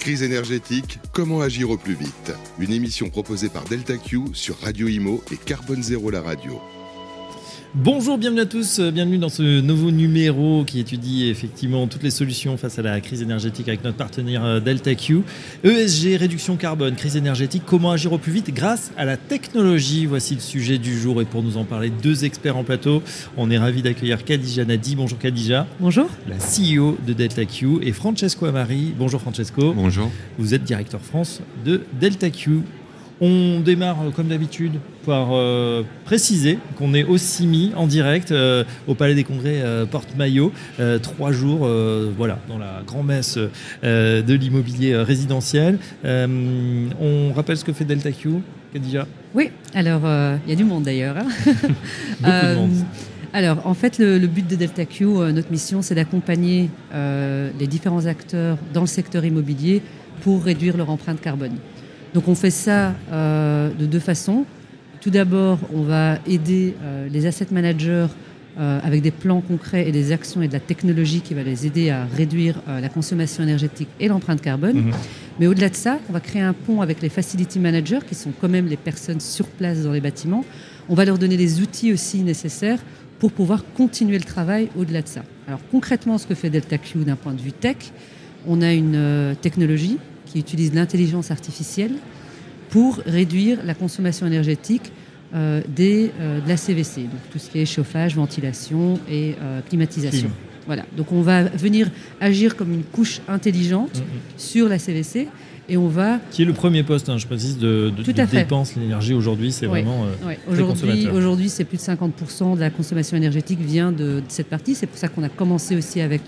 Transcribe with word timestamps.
Crise 0.00 0.22
énergétique, 0.22 0.98
comment 1.12 1.42
agir 1.42 1.68
au 1.68 1.76
plus 1.76 1.92
vite? 1.92 2.32
Une 2.58 2.72
émission 2.72 3.10
proposée 3.10 3.50
par 3.50 3.64
Delta 3.64 3.98
Q 3.98 4.20
sur 4.32 4.58
Radio 4.60 4.88
Imo 4.88 5.22
et 5.30 5.36
Carbone 5.36 5.82
Zéro 5.82 6.10
la 6.10 6.22
radio. 6.22 6.58
Bonjour, 7.76 8.18
bienvenue 8.18 8.40
à 8.40 8.46
tous, 8.46 8.80
euh, 8.80 8.90
bienvenue 8.90 9.18
dans 9.18 9.28
ce 9.28 9.60
nouveau 9.60 9.92
numéro 9.92 10.64
qui 10.64 10.80
étudie 10.80 11.28
effectivement 11.28 11.86
toutes 11.86 12.02
les 12.02 12.10
solutions 12.10 12.56
face 12.56 12.80
à 12.80 12.82
la 12.82 13.00
crise 13.00 13.22
énergétique 13.22 13.68
avec 13.68 13.84
notre 13.84 13.96
partenaire 13.96 14.44
euh, 14.44 14.58
Delta 14.58 14.92
Q. 14.96 15.22
ESG, 15.62 16.16
réduction 16.16 16.56
carbone, 16.56 16.96
crise 16.96 17.16
énergétique, 17.16 17.62
comment 17.64 17.92
agir 17.92 18.12
au 18.12 18.18
plus 18.18 18.32
vite 18.32 18.52
grâce 18.52 18.90
à 18.96 19.04
la 19.04 19.16
technologie 19.16 20.06
Voici 20.06 20.34
le 20.34 20.40
sujet 20.40 20.78
du 20.78 20.98
jour 20.98 21.22
et 21.22 21.24
pour 21.24 21.44
nous 21.44 21.58
en 21.58 21.64
parler, 21.64 21.90
deux 21.90 22.24
experts 22.24 22.56
en 22.56 22.64
plateau. 22.64 23.04
On 23.36 23.52
est 23.52 23.58
ravi 23.58 23.82
d'accueillir 23.82 24.24
Khadija 24.24 24.64
Nadi. 24.64 24.96
Bonjour 24.96 25.20
Khadija. 25.20 25.68
Bonjour. 25.78 26.10
La 26.28 26.38
CEO 26.38 26.98
de 27.06 27.12
Delta 27.12 27.44
Q 27.44 27.78
et 27.82 27.92
Francesco 27.92 28.46
Amari. 28.46 28.94
Bonjour 28.98 29.20
Francesco. 29.20 29.74
Bonjour. 29.74 30.10
Vous 30.38 30.54
êtes 30.54 30.64
directeur 30.64 31.00
France 31.00 31.40
de 31.64 31.82
Delta 32.00 32.30
Q. 32.30 32.62
On 33.22 33.60
démarre 33.60 33.98
euh, 34.00 34.10
comme 34.10 34.28
d'habitude 34.28 34.80
par 35.04 35.28
euh, 35.32 35.82
préciser 36.06 36.58
qu'on 36.76 36.94
est 36.94 37.04
aussi 37.04 37.46
mis 37.46 37.72
en 37.76 37.86
direct 37.86 38.32
euh, 38.32 38.64
au 38.86 38.94
Palais 38.94 39.14
des 39.14 39.24
Congrès 39.24 39.62
Porte-Maillot, 39.90 40.52
trois 41.02 41.32
jours 41.32 41.68
voilà, 42.16 42.38
dans 42.48 42.58
la 42.58 42.82
grand-messe 42.86 43.38
de 43.82 44.34
l'immobilier 44.34 44.96
résidentiel. 44.96 45.78
on 46.04 47.32
rappelle 47.34 47.56
ce 47.56 47.64
que 47.64 47.72
fait 47.72 47.84
Delta 47.84 48.10
Q, 48.12 48.28
Khadija? 48.72 49.06
Oui, 49.34 49.50
alors 49.74 50.02
il 50.46 50.50
y 50.50 50.52
a 50.52 50.56
du 50.56 50.64
monde 50.64 50.84
d'ailleurs. 50.84 51.16
Hein. 51.18 51.28
Beaucoup 52.20 52.30
de 52.30 52.54
monde. 52.54 52.84
Alors, 53.32 53.66
en 53.66 53.74
fait, 53.74 53.98
le, 53.98 54.26
but 54.26 54.46
de 54.46 54.56
Delta 54.56 54.84
Q, 54.84 55.04
notre 55.32 55.50
mission, 55.50 55.82
c'est 55.82 55.94
d'accompagner 55.94 56.70
les 56.92 57.66
différents 57.66 58.06
acteurs 58.06 58.58
dans 58.72 58.82
le 58.82 58.86
secteur 58.86 59.24
immobilier 59.24 59.82
pour 60.22 60.44
réduire 60.44 60.76
leur 60.76 60.90
empreinte 60.90 61.20
carbone. 61.20 61.56
Donc 62.14 62.28
on 62.28 62.34
fait 62.34 62.50
ça 62.50 62.94
euh, 63.12 63.70
de 63.70 63.86
deux 63.86 64.00
façons. 64.00 64.44
Tout 65.00 65.10
d'abord, 65.10 65.58
on 65.72 65.82
va 65.82 66.18
aider 66.26 66.74
euh, 66.82 67.08
les 67.08 67.26
asset 67.26 67.46
managers 67.50 68.08
euh, 68.58 68.80
avec 68.82 69.00
des 69.00 69.12
plans 69.12 69.40
concrets 69.40 69.88
et 69.88 69.92
des 69.92 70.12
actions 70.12 70.42
et 70.42 70.48
de 70.48 70.52
la 70.52 70.60
technologie 70.60 71.20
qui 71.20 71.34
va 71.34 71.42
les 71.42 71.66
aider 71.66 71.90
à 71.90 72.04
réduire 72.04 72.60
la 72.66 72.88
consommation 72.88 73.42
énergétique 73.42 73.88
et 74.00 74.08
l'empreinte 74.08 74.42
carbone. 74.42 74.76
Mhm. 74.76 74.92
Mais 75.38 75.46
au-delà 75.46 75.68
de 75.68 75.76
ça, 75.76 75.98
on 76.08 76.12
va 76.12 76.20
créer 76.20 76.42
un 76.42 76.52
pont 76.52 76.82
avec 76.82 77.00
les 77.00 77.08
facility 77.08 77.58
managers, 77.58 78.00
qui 78.06 78.14
sont 78.14 78.32
quand 78.38 78.48
même 78.48 78.66
les 78.66 78.76
personnes 78.76 79.20
sur 79.20 79.46
place 79.46 79.82
dans 79.82 79.92
les 79.92 80.00
bâtiments. 80.00 80.44
On 80.88 80.94
va 80.94 81.04
leur 81.04 81.16
donner 81.16 81.36
les 81.36 81.60
outils 81.60 81.92
aussi 81.92 82.18
nécessaires 82.18 82.80
pour 83.20 83.32
pouvoir 83.32 83.64
continuer 83.74 84.18
le 84.18 84.24
travail 84.24 84.68
au-delà 84.76 85.00
de 85.00 85.08
ça. 85.08 85.22
Alors 85.46 85.60
concrètement, 85.70 86.18
ce 86.18 86.26
que 86.26 86.34
fait 86.34 86.50
Delta 86.50 86.76
Q 86.76 86.98
d'un 86.98 87.16
point 87.16 87.32
de 87.32 87.40
vue 87.40 87.52
tech, 87.52 87.76
on 88.46 88.60
a 88.60 88.72
une 88.72 89.36
technologie 89.40 89.98
qui 90.30 90.38
utilise 90.38 90.72
l'intelligence 90.72 91.30
artificielle 91.30 91.92
pour 92.70 93.00
réduire 93.04 93.58
la 93.64 93.74
consommation 93.74 94.26
énergétique 94.26 94.92
euh, 95.34 95.60
des, 95.68 96.10
euh, 96.20 96.40
de 96.40 96.48
la 96.48 96.56
CVC, 96.56 97.02
donc 97.02 97.20
tout 97.30 97.38
ce 97.38 97.50
qui 97.50 97.58
est 97.60 97.66
chauffage, 97.66 98.16
ventilation 98.16 98.98
et 99.08 99.34
euh, 99.40 99.60
climatisation. 99.68 100.30
Voilà. 100.66 100.84
Donc 100.96 101.12
on 101.12 101.22
va 101.22 101.44
venir 101.44 101.90
agir 102.20 102.56
comme 102.56 102.72
une 102.72 102.82
couche 102.84 103.20
intelligente 103.28 103.96
mm, 103.96 104.00
mm. 104.00 104.38
sur 104.38 104.68
la 104.68 104.78
CVC 104.78 105.28
et 105.68 105.76
on 105.76 105.88
va... 105.88 106.18
Qui 106.30 106.42
est 106.42 106.44
le 106.44 106.52
premier 106.52 106.82
poste, 106.82 107.08
hein, 107.08 107.16
je 107.16 107.26
précise, 107.26 107.58
de, 107.58 107.92
de, 107.96 108.02
de 108.02 108.24
dépense 108.24 108.74
l'énergie 108.74 109.14
aujourd'hui, 109.14 109.52
c'est 109.52 109.66
vraiment 109.66 110.06
Aujourd'hui, 110.50 111.08
aujourd'hui, 111.08 111.48
c'est 111.48 111.64
plus 111.64 111.76
de 111.76 111.82
50% 111.82 112.56
de 112.56 112.60
la 112.60 112.70
consommation 112.70 113.16
énergétique 113.16 113.60
vient 113.60 113.92
de, 113.92 114.22
cette 114.28 114.48
partie. 114.48 114.74
C'est 114.74 114.86
pour 114.86 114.98
ça 114.98 115.06
qu'on 115.06 115.22
a 115.22 115.28
commencé 115.28 115.76
aussi 115.76 116.00
avec, 116.00 116.22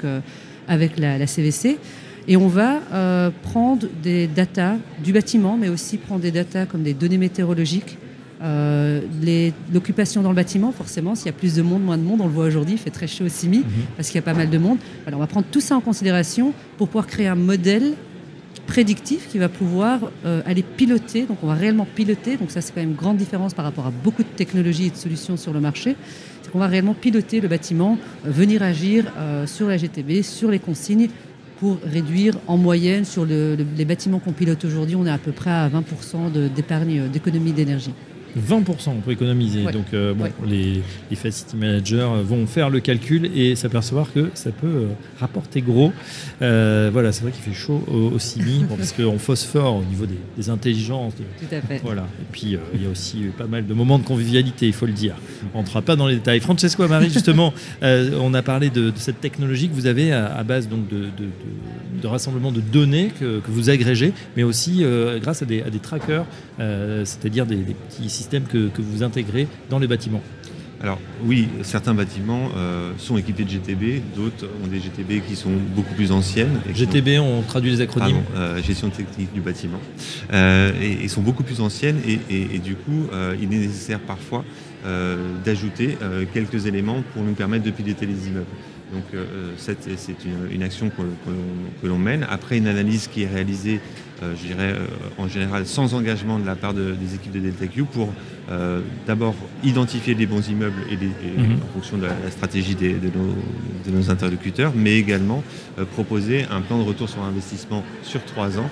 avec 0.69 0.97
la, 0.97 1.19
la 1.19 1.27
CVC. 1.27 1.77
Et 2.29 2.37
on 2.37 2.49
va 2.49 2.81
euh, 2.93 3.31
prendre 3.43 3.87
des 4.03 4.27
datas 4.27 4.77
du 5.03 5.13
bâtiment, 5.13 5.57
mais 5.57 5.69
aussi 5.69 5.97
prendre 5.97 6.21
des 6.21 6.31
datas 6.31 6.67
comme 6.67 6.83
des 6.83 6.95
données 6.95 7.19
météorologiques, 7.19 7.99
euh, 8.43 9.01
l'occupation 9.73 10.23
dans 10.23 10.31
le 10.31 10.37
bâtiment, 10.37 10.73
forcément, 10.73 11.15
s'il 11.15 11.27
y 11.27 11.31
a 11.31 11.33
plus 11.33 11.55
de 11.55 11.63
monde, 11.63 11.83
moins 11.83 11.99
de 11.99 12.03
monde, 12.03 12.21
on 12.21 12.27
le 12.27 12.33
voit 12.33 12.45
aujourd'hui, 12.45 12.75
il 12.75 12.79
fait 12.79 12.91
très 12.91 13.07
chaud 13.07 13.25
au 13.25 13.29
CIMI, 13.29 13.59
mhm. 13.59 13.65
parce 13.97 14.09
qu'il 14.09 14.17
y 14.17 14.19
a 14.19 14.23
pas 14.23 14.35
mal 14.35 14.51
de 14.51 14.59
monde. 14.59 14.79
Alors 15.07 15.19
on 15.19 15.23
va 15.23 15.27
prendre 15.27 15.47
tout 15.51 15.61
ça 15.61 15.77
en 15.77 15.81
considération 15.81 16.53
pour 16.77 16.89
pouvoir 16.89 17.07
créer 17.07 17.29
un 17.29 17.37
modèle 17.37 17.95
prédictif 18.67 19.29
qui 19.29 19.39
va 19.39 19.49
pouvoir 19.49 20.01
euh, 20.25 20.43
aller 20.47 20.63
piloter, 20.63 21.25
donc 21.27 21.39
on 21.43 21.47
va 21.47 21.55
réellement 21.55 21.87
piloter, 21.95 22.37
donc 22.37 22.51
ça 22.51 22.61
c'est 22.61 22.73
quand 22.73 22.81
même 22.81 22.91
une 22.91 22.97
grande 22.97 23.17
différence 23.17 23.55
par 23.55 23.65
rapport 23.65 23.87
à 23.87 23.91
beaucoup 23.91 24.23
de 24.23 24.29
technologies 24.29 24.87
et 24.87 24.91
de 24.91 24.97
solutions 24.97 25.37
sur 25.37 25.53
le 25.53 25.61
marché, 25.61 25.97
c'est 26.43 26.51
qu'on 26.51 26.61
va 26.61 26.69
réellement 26.69 26.95
piloter 26.95 27.41
le 27.41 27.49
bâtiment, 27.49 27.99
venir 28.25 28.63
agir 28.63 29.13
sur 29.47 29.69
la 29.69 29.77
GTB, 29.77 30.23
sur 30.23 30.51
les 30.51 30.59
consignes, 30.59 31.09
pour 31.63 31.79
réduire 31.85 32.35
en 32.49 32.57
moyenne 32.57 33.05
sur 33.05 33.25
les 33.25 33.85
bâtiments 33.85 34.19
qu'on 34.19 34.33
pilote 34.33 34.65
aujourd'hui, 34.65 34.97
on 34.97 35.07
est 35.07 35.11
à 35.13 35.19
peu 35.19 35.31
près 35.31 35.51
à 35.51 35.69
20% 35.69 36.53
d'épargne 36.53 37.09
d'économie 37.09 37.53
d'énergie. 37.53 37.95
20% 38.39 38.89
on 38.89 39.01
peut 39.01 39.13
économiser. 39.13 39.65
Donc 39.65 39.87
euh, 39.93 40.15
bon, 40.15 40.27
les, 40.47 40.83
les, 41.11 41.17
facility 41.17 41.57
managers 41.57 42.09
vont 42.25 42.47
faire 42.47 42.71
le 42.71 42.81
calcul 42.81 43.31
et 43.35 43.57
s'apercevoir 43.57 44.13
que 44.13 44.31
ça 44.35 44.51
peut 44.51 44.67
euh, 44.67 44.87
rapporter 45.21 45.61
gros. 45.61 45.93
Euh, 46.41 46.91
voilà, 46.93 47.13
c'est 47.13 47.23
vrai 47.23 47.33
qu'il 47.33 47.43
fait 47.43 47.59
chaud 47.59 47.83
au, 47.89 48.19
CIMI 48.19 48.65
parce 48.77 48.93
qu'on 48.93 49.19
phosphore 49.19 49.77
au 49.77 49.85
niveau 49.85 50.07
des, 50.07 50.51
intelligences. 50.51 51.15
Tout 51.15 51.55
à 51.55 51.61
fait. 51.61 51.81
Voilà. 51.85 52.03
Et 52.03 52.25
puis 52.33 52.59
il 52.75 52.83
y 52.83 52.87
a 52.87 52.91
aussi 52.91 53.27
pas 53.37 53.47
mal 53.47 53.67
de 53.67 53.75
moments 53.75 53.99
de 53.99 54.05
convivialité, 54.05 54.67
il 54.67 54.73
faut 54.73 54.87
le 54.87 54.93
dire. 54.93 55.15
On 55.55 55.59
ne 55.59 55.63
rentrera 55.63 55.83
pas 55.83 55.97
dans 55.97 56.07
les 56.07 56.17
détails. 56.17 56.41
Francesco 56.41 56.83
Amari, 56.83 57.11
justement, 57.11 57.53
on 57.83 58.35
a 58.35 58.43
parlé 58.43 58.71
de, 58.71 58.93
cette 58.97 59.21
technologie 59.21 59.69
que 59.69 59.75
vous 59.75 59.87
avez 59.87 60.13
à, 60.13 60.43
base 60.43 60.69
donc 60.69 60.89
de, 60.89 61.05
de, 61.05 61.29
rassemblement 62.07 62.53
de 62.53 62.61
données 62.61 63.11
que, 63.19 63.41
vous 63.47 63.71
agrégez, 63.71 64.13
mais 64.37 64.43
aussi 64.43 64.85
grâce 65.21 65.43
à 65.43 65.47
des, 65.47 65.63
trackers, 65.83 66.25
c'est-à-dire 66.59 67.47
des, 67.47 67.57
petits 67.57 68.09
système 68.11 68.45
que, 68.45 68.71
vous 68.79 69.03
intégrez 69.03 69.47
dans 69.71 69.79
les 69.79 69.87
bâtiments 69.87 70.23
alors 70.83 70.99
oui, 71.25 71.49
certains 71.63 71.95
bâtiments 71.95 72.49
euh, 72.57 72.93
sont 72.99 73.17
équipés 73.17 73.45
de 73.45 73.51
GTB, 73.51 74.03
d'autres 74.17 74.49
ont 74.65 74.67
des 74.67 74.81
GTB 74.81 75.25
qui 75.25 75.37
sont 75.37 75.53
beaucoup 75.77 75.95
plus 75.95 76.11
anciennes. 76.11 76.61
GTB, 76.75 77.21
on 77.21 77.43
traduit 77.43 77.71
les 77.71 77.81
acronymes 77.81 78.23
euh, 78.35 78.61
Gestion 78.61 78.91
technique 78.91 79.33
du 79.33 79.41
bâtiment. 79.41 79.79
Euh, 80.33 80.73
et, 80.81 81.07
sont 81.07 81.23
beaucoup 81.23 81.45
plus 81.45 81.61
anciennes 81.61 82.01
et, 82.07 82.59
du 82.59 82.75
coup, 82.75 83.09
il 83.39 83.45
est 83.45 83.59
nécessaire 83.59 84.01
parfois 84.01 84.45
d'ajouter 85.45 85.99
quelques 86.33 86.65
éléments 86.65 87.03
pour 87.13 87.23
nous 87.23 87.35
permettre 87.35 87.65
de 87.65 87.71
piloter 87.71 88.07
les 88.07 88.29
immeubles. 88.29 88.47
Donc 88.93 89.05
c'est 89.59 90.17
une, 90.51 90.63
action 90.63 90.91
que 90.91 91.87
l'on 91.87 91.99
mène. 91.99 92.27
Après 92.31 92.57
une 92.57 92.67
analyse 92.67 93.09
qui 93.09 93.25
est 93.25 93.29
réalisée 93.29 93.81
je 94.23 94.47
dirais, 94.47 94.75
en 95.19 95.29
général 95.29 95.67
sans 95.67 95.93
engagement 95.93 96.39
de 96.39 96.47
la 96.47 96.57
part 96.57 96.73
des 96.73 97.15
équipes 97.15 97.33
de 97.33 97.41
DeltaQ 97.41 97.85
pour 97.85 98.09
euh, 98.51 98.81
d'abord 99.07 99.35
identifier 99.63 100.15
les 100.15 100.27
bons 100.27 100.49
immeubles 100.49 100.83
et, 100.91 100.97
mhm. 100.97 101.59
en 101.63 101.73
fonction 101.75 101.97
de 101.99 102.07
la, 102.07 102.31
stratégie 102.31 102.75
de, 102.75 103.11
nos, 103.93 104.11
interlocuteurs, 104.11 104.73
mais 104.75 104.97
également 104.97 105.43
proposer 105.93 106.45
un 106.51 106.61
plan 106.61 106.79
de 106.79 106.85
retour 106.85 107.09
sur 107.09 107.23
investissement 107.23 107.85
sur 108.03 108.23
trois 108.25 108.59
ans 108.59 108.69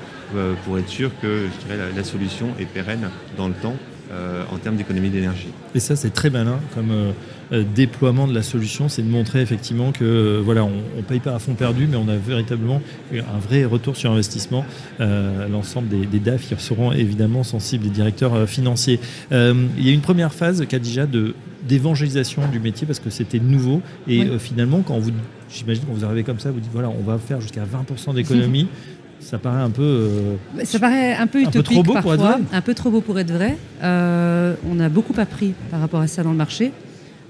pour 0.64 0.78
être 0.78 0.88
sûr 0.88 1.10
que 1.20 1.46
je 1.46 1.66
dirais, 1.66 1.78
la 1.96 2.04
solution 2.04 2.48
est 2.58 2.66
pérenne 2.66 3.08
dans 3.36 3.48
le 3.48 3.54
temps 3.54 3.76
euh, 4.12 4.42
en 4.50 4.58
termes 4.58 4.74
d'économie 4.74 5.08
d'énergie. 5.08 5.52
Et 5.72 5.78
ça, 5.78 5.94
c'est 5.94 6.10
très 6.10 6.30
malin 6.30 6.58
comme 6.74 6.90
euh, 6.90 6.94
euh, 6.94 7.12
déploiement 7.52 8.26
de 8.26 8.34
la 8.34 8.42
solution, 8.42 8.88
c'est 8.88 9.02
de 9.02 9.08
montrer 9.08 9.40
effectivement 9.40 9.92
que 9.92 10.40
voilà, 10.44 10.64
on 10.64 10.96
ne 10.96 11.02
paye 11.02 11.20
pas 11.20 11.34
à 11.34 11.38
fond 11.38 11.54
perdu, 11.54 11.86
mais 11.90 11.96
on 11.96 12.08
a 12.08 12.16
véritablement 12.16 12.80
un 13.12 13.38
vrai 13.38 13.64
retour 13.64 13.96
sur 13.96 14.12
investissement. 14.12 14.64
L'ensemble 14.98 15.88
des, 15.88 16.18
DAF 16.20 16.48
qui 16.48 16.54
seront 16.62 16.92
évidemment 16.92 17.42
sensibles, 17.42 17.84
des 17.84 17.90
directeurs 17.90 18.48
financiers. 18.48 19.00
il 19.30 19.84
y 19.84 19.88
a 19.88 19.92
une 19.92 20.00
première 20.00 20.32
phase, 20.32 20.64
Kadija, 20.66 21.06
de 21.06 21.34
d'évangélisation 21.68 22.48
du 22.50 22.58
métier 22.58 22.86
parce 22.86 23.00
que 23.00 23.10
c'était 23.10 23.38
nouveau 23.38 23.82
et 24.08 24.26
finalement 24.38 24.80
quand 24.80 24.98
vous 24.98 25.10
j'imagine 25.52 25.84
quand 25.86 25.92
vous 25.92 26.06
arrivez 26.06 26.22
comme 26.22 26.38
ça 26.38 26.50
vous 26.50 26.58
dites 26.58 26.72
voilà 26.72 26.88
on 26.88 27.02
va 27.02 27.18
faire 27.18 27.42
jusqu'à 27.42 27.64
20% 27.64 28.14
d'économie 28.14 28.66
ça 29.20 29.38
paraît 29.38 29.62
un 29.62 29.70
peu. 29.70 29.82
Euh, 29.82 30.64
ça 30.64 30.78
paraît 30.78 31.14
un 31.14 31.26
peu 31.26 31.42
utopique 31.42 31.64
trop 31.64 31.82
beau 31.82 31.92
parfois, 31.92 32.16
pour 32.16 32.26
être 32.26 32.38
vrai. 32.38 32.56
un 32.56 32.60
peu 32.60 32.74
trop 32.74 32.90
beau 32.90 33.00
pour 33.00 33.18
être 33.18 33.30
vrai. 33.30 33.56
Euh, 33.82 34.54
on 34.68 34.80
a 34.80 34.88
beaucoup 34.88 35.14
appris 35.18 35.54
par 35.70 35.80
rapport 35.80 36.00
à 36.00 36.06
ça 36.06 36.22
dans 36.22 36.32
le 36.32 36.36
marché. 36.36 36.72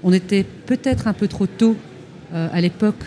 On 0.03 0.13
était 0.13 0.45
peut-être 0.65 1.07
un 1.07 1.13
peu 1.13 1.27
trop 1.27 1.47
tôt 1.47 1.75
euh, 2.33 2.47
à 2.51 2.61
l'époque 2.61 3.03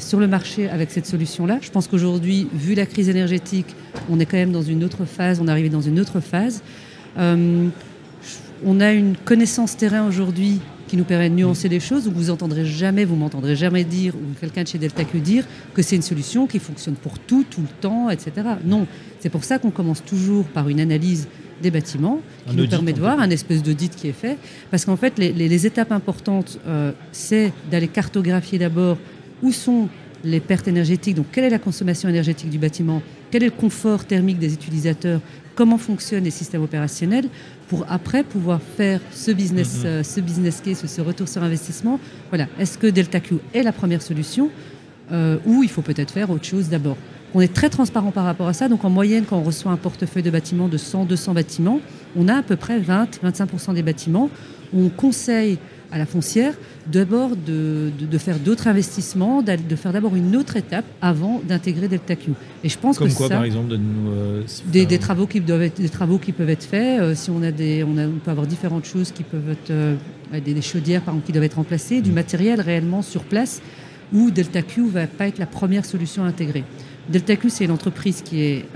sur 0.00 0.18
le 0.18 0.26
marché 0.26 0.68
avec 0.68 0.90
cette 0.90 1.06
solution-là. 1.06 1.58
Je 1.60 1.70
pense 1.70 1.86
qu'aujourd'hui, 1.86 2.48
vu 2.52 2.74
la 2.74 2.86
crise 2.86 3.08
énergétique, 3.08 3.76
on 4.10 4.18
est 4.18 4.26
quand 4.26 4.38
même 4.38 4.50
dans 4.50 4.62
une 4.62 4.82
autre 4.82 5.04
phase. 5.04 5.38
On 5.40 5.46
est 5.46 5.50
arrivé 5.50 5.68
dans 5.68 5.82
une 5.82 6.00
autre 6.00 6.18
phase. 6.18 6.62
on 7.16 8.80
a 8.80 8.92
une 8.92 9.16
connaissance 9.16 9.76
terrain 9.76 10.08
aujourd'hui 10.08 10.60
qui 10.90 10.96
nous 10.96 11.04
permet 11.04 11.30
de 11.30 11.36
nuancer 11.36 11.68
les 11.68 11.78
choses, 11.78 12.08
où 12.08 12.10
vous 12.10 12.30
entendrez 12.30 12.66
jamais, 12.66 13.04
vous 13.04 13.14
m'entendrez 13.14 13.54
jamais 13.54 13.84
dire, 13.84 14.12
ou 14.16 14.34
quelqu'un 14.40 14.64
de 14.64 14.68
chez 14.68 14.78
Delta 14.78 15.04
que 15.04 15.18
dire, 15.18 15.44
que 15.72 15.82
c'est 15.82 15.94
une 15.94 16.02
solution 16.02 16.48
qui 16.48 16.58
fonctionne 16.58 16.96
pour 16.96 17.16
tout, 17.20 17.44
tout 17.48 17.60
le 17.60 17.68
temps, 17.80 18.10
etc. 18.10 18.32
Non, 18.64 18.88
c'est 19.20 19.28
pour 19.28 19.44
ça 19.44 19.60
qu'on 19.60 19.70
commence 19.70 20.04
toujours 20.04 20.46
par 20.46 20.68
une 20.68 20.80
analyse 20.80 21.28
des 21.60 21.70
bâtiments, 21.70 22.20
qui 22.48 22.56
nous 22.56 22.68
permet 22.68 22.92
de 22.92 23.00
voir 23.00 23.20
un 23.20 23.30
espèce 23.30 23.62
d'audit 23.62 23.94
qui 23.94 24.08
est 24.08 24.12
fait. 24.12 24.38
Parce 24.70 24.84
qu'en 24.84 24.96
fait, 24.96 25.18
les, 25.18 25.66
étapes 25.66 25.92
importantes, 25.92 26.58
euh, 26.66 26.92
c'est 27.12 27.52
d'aller 27.70 27.88
cartographier 27.88 28.58
d'abord 28.58 28.96
où 29.42 29.52
sont 29.52 29.88
les 30.22 30.40
pertes 30.40 30.68
énergétiques, 30.68 31.16
donc 31.16 31.26
quelle 31.32 31.44
est 31.44 31.50
la 31.50 31.58
consommation 31.58 32.08
énergétique 32.08 32.50
du 32.50 32.58
bâtiment, 32.58 33.02
quel 33.30 33.42
est 33.42 33.46
le 33.46 33.52
confort 33.52 34.04
thermique 34.04 34.38
des 34.38 34.52
utilisateurs, 34.52 35.20
comment 35.54 35.78
fonctionnent 35.78 36.24
les 36.24 36.30
systèmes 36.30 36.62
opérationnels, 36.62 37.26
pour 37.68 37.86
après 37.88 38.22
pouvoir 38.22 38.60
faire 38.76 39.00
ce 39.12 39.30
business, 39.30 39.82
euh, 39.84 40.02
ce 40.02 40.20
business 40.20 40.60
case, 40.60 40.84
ce 40.84 41.00
retour 41.00 41.28
sur 41.28 41.42
investissement. 41.42 42.00
Voilà, 42.30 42.48
est-ce 42.58 42.76
que 42.76 42.86
DeltaQ 42.86 43.36
est 43.54 43.62
la 43.62 43.72
première 43.72 44.02
solution? 44.02 44.50
Euh, 45.12 45.38
ou 45.44 45.62
il 45.62 45.68
faut 45.68 45.82
peut-être 45.82 46.12
faire 46.12 46.30
autre 46.30 46.44
chose 46.44 46.68
d'abord 46.68 46.96
on 47.34 47.40
est 47.40 47.52
très 47.52 47.68
transparent 47.68 48.10
par 48.10 48.24
rapport 48.24 48.48
à 48.48 48.52
ça. 48.52 48.68
Donc 48.68 48.84
en 48.84 48.90
moyenne, 48.90 49.24
quand 49.28 49.38
on 49.38 49.42
reçoit 49.42 49.72
un 49.72 49.76
portefeuille 49.76 50.22
de 50.22 50.30
bâtiments 50.30 50.68
de 50.68 50.76
100, 50.76 51.04
200 51.04 51.34
bâtiments, 51.34 51.80
on 52.16 52.28
a 52.28 52.34
à 52.36 52.42
peu 52.42 52.56
près 52.56 52.80
20-25% 52.80 53.74
des 53.74 53.82
bâtiments 53.82 54.30
où 54.72 54.84
on 54.84 54.88
conseille 54.88 55.58
à 55.92 55.98
la 55.98 56.06
foncière 56.06 56.54
d'abord 56.86 57.30
de, 57.36 57.90
faire 58.18 58.38
d'autres 58.38 58.68
investissements, 58.68 59.42
de 59.42 59.76
faire 59.76 59.92
d'abord 59.92 60.16
une 60.16 60.36
autre 60.36 60.56
étape 60.56 60.84
avant 61.00 61.40
d'intégrer 61.46 61.88
DeltaQ. 61.88 62.32
Et 62.64 62.68
je 62.68 62.78
pense 62.78 62.98
Comme 62.98 63.08
que 63.08 63.14
quoi, 63.14 63.28
par 63.28 63.44
exemple, 63.44 63.68
de 63.68 63.76
nous, 63.76 64.10
euh, 64.10 64.42
des, 64.66 64.98
travaux 64.98 65.26
qui 65.26 65.40
doivent 65.40 65.62
être, 65.62 65.80
des 65.80 65.88
travaux 65.88 66.18
qui 66.18 66.32
peuvent 66.32 66.50
être 66.50 66.64
faits. 66.64 67.00
Euh, 67.00 67.14
si 67.14 67.30
on 67.30 67.42
a 67.42 67.50
des, 67.50 67.84
on, 67.84 67.96
a, 67.98 68.06
peut 68.06 68.30
avoir 68.30 68.46
différentes 68.46 68.84
choses 68.84 69.12
qui 69.12 69.22
peuvent 69.22 69.50
être 69.50 69.70
euh, 69.70 69.96
des, 70.44 70.62
chaudières 70.62 71.02
par 71.02 71.14
exemple 71.14 71.26
qui 71.26 71.32
doivent 71.32 71.44
être 71.44 71.54
remplacées, 71.54 72.00
du 72.00 72.10
mm. 72.10 72.14
matériel 72.14 72.60
réellement 72.60 73.02
sur 73.02 73.24
place 73.24 73.60
où 74.12 74.30
DeltaQ 74.30 74.88
va 74.88 75.06
pas 75.06 75.28
être 75.28 75.38
la 75.38 75.46
première 75.46 75.84
solution 75.84 76.24
intégrée. 76.24 76.64
DeltaQ, 77.10 77.50
c'est 77.50 77.64
une 77.64 77.70
entreprise 77.70 78.22
qui 78.22 78.42
est 78.42 78.66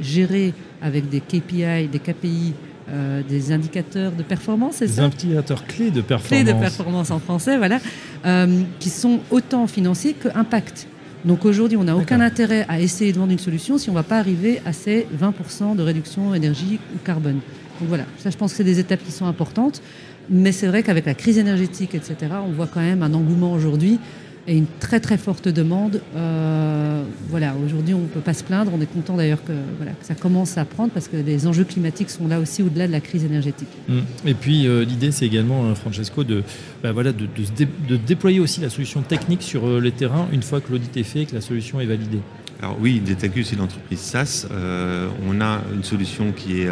gérée 0.00 0.54
avec 0.80 1.08
des 1.08 1.20
KPI, 1.20 1.88
des 1.88 1.98
KPI 1.98 2.54
euh, 2.90 3.22
des 3.26 3.52
indicateurs 3.52 4.10
de 4.10 4.24
performance, 4.24 4.76
c'est 4.78 4.88
ça? 4.88 5.08
Des 5.08 5.14
indicateurs 5.14 5.64
clés 5.66 5.92
de 5.92 6.00
performance. 6.00 6.42
Clés 6.44 6.52
de 6.52 6.58
performance 6.58 7.10
en 7.12 7.20
français, 7.20 7.56
voilà, 7.56 7.78
euh, 8.26 8.62
qui 8.80 8.90
sont 8.90 9.20
autant 9.30 9.68
financiers 9.68 10.14
que 10.14 10.28
impact. 10.34 10.88
Donc 11.24 11.44
aujourd'hui, 11.44 11.78
on 11.78 11.84
n'a 11.84 11.96
aucun 11.96 12.20
intérêt 12.20 12.66
à 12.68 12.80
essayer 12.80 13.12
de 13.12 13.18
vendre 13.18 13.30
une 13.30 13.38
solution 13.38 13.78
si 13.78 13.88
on 13.88 13.92
ne 13.92 13.98
va 13.98 14.02
pas 14.02 14.18
arriver 14.18 14.60
à 14.66 14.72
ces 14.72 15.06
20% 15.16 15.76
de 15.76 15.82
réduction 15.82 16.34
énergie 16.34 16.80
ou 16.94 16.98
carbone. 17.04 17.38
Donc 17.78 17.88
voilà, 17.88 18.04
ça 18.18 18.30
je 18.30 18.36
pense 18.36 18.50
que 18.50 18.56
c'est 18.56 18.64
des 18.64 18.80
étapes 18.80 19.04
qui 19.04 19.12
sont 19.12 19.26
importantes. 19.26 19.80
Mais 20.28 20.50
c'est 20.50 20.66
vrai 20.66 20.82
qu'avec 20.82 21.06
la 21.06 21.14
crise 21.14 21.38
énergétique, 21.38 21.94
etc., 21.94 22.16
on 22.46 22.50
voit 22.50 22.66
quand 22.66 22.80
même 22.80 23.02
un 23.04 23.14
engouement 23.14 23.52
aujourd'hui 23.52 24.00
et 24.46 24.56
une 24.56 24.66
très 24.80 25.00
très 25.00 25.18
forte 25.18 25.48
demande. 25.48 26.00
Euh, 26.16 27.02
voilà, 27.28 27.54
aujourd'hui 27.64 27.94
on 27.94 28.00
ne 28.00 28.06
peut 28.06 28.20
pas 28.20 28.34
se 28.34 28.42
plaindre. 28.42 28.72
On 28.74 28.80
est 28.80 28.92
content 28.92 29.16
d'ailleurs 29.16 29.42
que, 29.44 29.52
voilà, 29.76 29.92
que 29.92 30.04
ça 30.04 30.14
commence 30.14 30.58
à 30.58 30.64
prendre 30.64 30.92
parce 30.92 31.08
que 31.08 31.16
les 31.16 31.46
enjeux 31.46 31.64
climatiques 31.64 32.10
sont 32.10 32.26
là 32.26 32.40
aussi 32.40 32.62
au-delà 32.62 32.86
de 32.86 32.92
la 32.92 33.00
crise 33.00 33.24
énergétique. 33.24 33.68
Mmh. 33.88 33.98
Et 34.26 34.34
puis 34.34 34.66
euh, 34.66 34.84
l'idée 34.84 35.12
c'est 35.12 35.26
également, 35.26 35.64
euh, 35.64 35.74
Francesco, 35.74 36.24
de, 36.24 36.42
bah, 36.82 36.92
voilà, 36.92 37.12
de, 37.12 37.26
de, 37.26 37.96
déployer 37.96 38.40
aussi 38.40 38.60
la 38.60 38.70
solution 38.70 39.02
technique 39.02 39.42
sur 39.42 39.80
les 39.80 39.92
terrains 39.92 40.26
une 40.32 40.42
fois 40.42 40.60
que 40.60 40.72
l'audit 40.72 40.96
est 40.96 41.02
fait 41.02 41.22
et 41.22 41.26
que 41.26 41.34
la 41.34 41.40
solution 41.40 41.80
est 41.80 41.86
validée. 41.86 42.20
Alors 42.60 42.76
oui, 42.80 43.00
Detagus 43.04 43.48
c'est 43.48 43.56
l'entreprise 43.56 43.98
SaaS. 43.98 44.46
on 44.50 45.40
a 45.40 45.60
une 45.74 45.84
solution 45.84 46.32
qui 46.32 46.62
est 46.62 46.68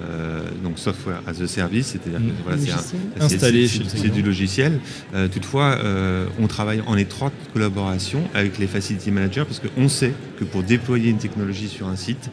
euh, 0.00 0.40
donc 0.64 0.78
software 0.78 1.20
as 1.26 1.40
a 1.42 1.46
service, 1.46 1.88
c'est-à-dire 1.88 2.20
que 2.20 3.96
c'est 3.96 4.08
du 4.08 4.22
logiciel. 4.22 4.78
Euh, 5.14 5.28
toutefois, 5.28 5.76
euh, 5.84 6.26
on 6.40 6.46
travaille 6.46 6.82
en 6.86 6.96
étroite 6.96 7.34
collaboration 7.52 8.22
avec 8.34 8.58
les 8.58 8.66
facility 8.66 9.10
managers 9.10 9.44
parce 9.44 9.60
qu'on 9.60 9.88
sait 9.88 10.12
que 10.38 10.44
pour 10.44 10.62
déployer 10.62 11.10
une 11.10 11.18
technologie 11.18 11.68
sur 11.68 11.88
un 11.88 11.96
site, 11.96 12.30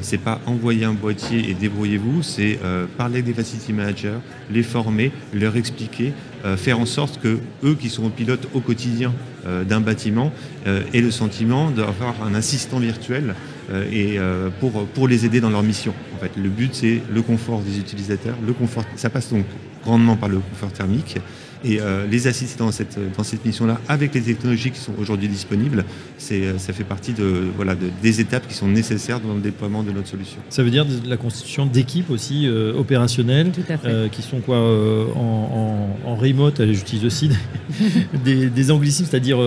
c'est 0.00 0.16
pas 0.16 0.40
envoyer 0.46 0.86
un 0.86 0.94
boîtier 0.94 1.50
et 1.50 1.52
débrouillez-vous, 1.52 2.22
c'est 2.22 2.58
parler 2.96 3.20
des 3.20 3.34
facility 3.34 3.74
managers, 3.74 4.16
les 4.50 4.62
former, 4.62 5.12
leur 5.34 5.58
expliquer, 5.58 6.14
faire 6.56 6.80
en 6.80 6.86
sorte 6.86 7.20
que 7.20 7.38
eux 7.62 7.76
qui 7.78 7.90
sont 7.90 8.08
pilotes 8.08 8.48
au 8.54 8.60
quotidien 8.60 9.12
d'un 9.68 9.82
bâtiment 9.82 10.32
aient 10.64 11.02
le 11.02 11.10
sentiment 11.10 11.70
d'avoir 11.70 12.14
un 12.24 12.34
assistant 12.34 12.78
virtuel 12.78 13.34
euh, 13.70 13.88
et 13.90 14.18
euh, 14.18 14.50
pour, 14.60 14.84
pour 14.88 15.08
les 15.08 15.24
aider 15.24 15.40
dans 15.40 15.48
leur 15.48 15.62
mission. 15.62 15.94
Le 16.36 16.48
but 16.48 16.74
c'est 16.74 17.02
le 17.12 17.22
confort 17.22 17.60
des 17.60 17.78
utilisateurs, 17.78 18.36
ça 18.96 19.10
passe 19.10 19.32
donc 19.32 19.44
grandement 19.84 20.16
par 20.16 20.28
le 20.28 20.38
confort 20.38 20.72
thermique 20.72 21.18
et 21.64 21.80
euh, 21.80 22.06
les 22.06 22.26
assister 22.26 22.58
dans 22.58 22.72
cette, 22.72 22.98
dans 23.16 23.24
cette 23.24 23.44
mission-là 23.44 23.80
avec 23.88 24.14
les 24.14 24.20
technologies 24.20 24.70
qui 24.70 24.78
sont 24.78 24.92
aujourd'hui 24.98 25.28
disponibles, 25.28 25.84
c'est, 26.18 26.58
ça 26.58 26.72
fait 26.72 26.84
partie 26.84 27.12
de, 27.12 27.44
voilà, 27.56 27.74
des 28.02 28.20
étapes 28.20 28.46
qui 28.46 28.54
sont 28.54 28.68
nécessaires 28.68 29.20
dans 29.20 29.34
le 29.34 29.40
déploiement 29.40 29.82
de 29.82 29.90
notre 29.92 30.08
solution. 30.08 30.38
Ça 30.50 30.62
veut 30.62 30.70
dire 30.70 30.84
de 30.84 31.08
la 31.08 31.16
constitution 31.16 31.66
d'équipes 31.66 32.10
aussi 32.10 32.48
opérationnelles 32.48 33.52
qui 34.12 34.22
sont 34.22 34.40
quoi 34.40 34.58
en, 34.58 35.96
en, 36.04 36.14
remote, 36.16 36.60
allez 36.60 36.74
j'utilise 36.74 37.04
aussi 37.04 37.30
des, 38.24 38.48
des 38.50 38.70
anglicismes, 38.70 39.06
c'est-à-dire 39.10 39.38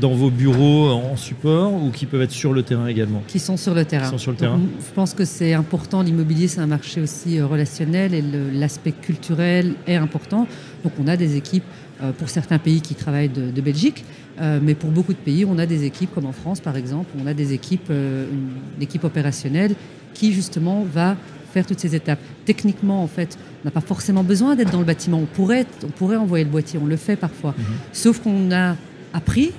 dans 0.00 0.14
vos 0.14 0.30
bureaux 0.30 0.90
en 0.90 1.16
support 1.16 1.72
ou 1.74 1.90
qui 1.90 2.06
peuvent 2.06 2.22
être 2.22 2.32
sur 2.32 2.52
le 2.52 2.62
terrain 2.62 2.86
également? 2.86 3.22
Sont 3.38 3.56
sur 3.56 3.74
le 3.74 3.84
terrain. 3.84 4.18
sur 4.18 4.32
le 4.32 4.36
terrain. 4.36 4.60
je 4.78 4.94
pense 4.94 5.14
que 5.14 5.24
c'est 5.24 5.54
important. 5.54 6.02
L'immobilier, 6.02 6.48
c'est 6.48 6.60
un 6.60 6.66
marché 6.66 7.00
aussi 7.00 7.38
euh, 7.38 7.46
relationnel 7.46 8.12
et 8.14 8.22
l'aspect 8.52 8.92
culturel 8.92 9.74
est 9.86 9.96
important. 9.96 10.46
Donc, 10.84 10.92
on 11.00 11.06
a 11.08 11.16
des 11.16 11.36
équipes 11.36 11.64
euh, 12.02 12.12
pour 12.12 12.28
certains 12.28 12.58
pays 12.58 12.80
qui 12.80 12.94
travaillent 12.94 13.28
de, 13.28 13.60
Belgique, 13.60 14.04
euh, 14.40 14.60
mais 14.62 14.74
pour 14.74 14.90
beaucoup 14.90 15.12
de 15.12 15.18
pays, 15.18 15.44
on 15.44 15.58
a 15.58 15.66
des 15.66 15.84
équipes, 15.84 16.14
comme 16.14 16.26
en 16.26 16.32
France 16.32 16.60
par 16.60 16.76
exemple, 16.76 17.10
on 17.20 17.26
a 17.26 17.34
des 17.34 17.52
équipes, 17.52 17.90
une 17.90 18.82
équipe 18.82 19.04
opérationnelle 19.04 19.74
qui 20.14 20.32
justement 20.32 20.84
va 20.84 21.16
faire 21.52 21.66
toutes 21.66 21.80
ces 21.80 21.94
étapes. 21.94 22.20
Techniquement, 22.44 23.02
en 23.02 23.06
fait, 23.06 23.38
on 23.62 23.66
n'a 23.66 23.70
pas 23.70 23.80
forcément 23.80 24.22
besoin 24.22 24.54
d'être 24.54 24.70
dans 24.70 24.78
le 24.78 24.84
bâtiment. 24.84 25.18
On 25.18 25.26
pourrait, 25.26 25.66
on 25.84 25.88
pourrait 25.88 26.16
envoyer 26.16 26.44
le 26.44 26.50
boîtier, 26.50 26.78
on 26.82 26.86
le 26.86 26.96
fait 26.96 27.16
parfois. 27.16 27.54
Mhm. 27.56 27.64
Sauf 27.92 28.20
qu'on 28.20 28.52
a 28.52 28.76
appris 29.12 29.52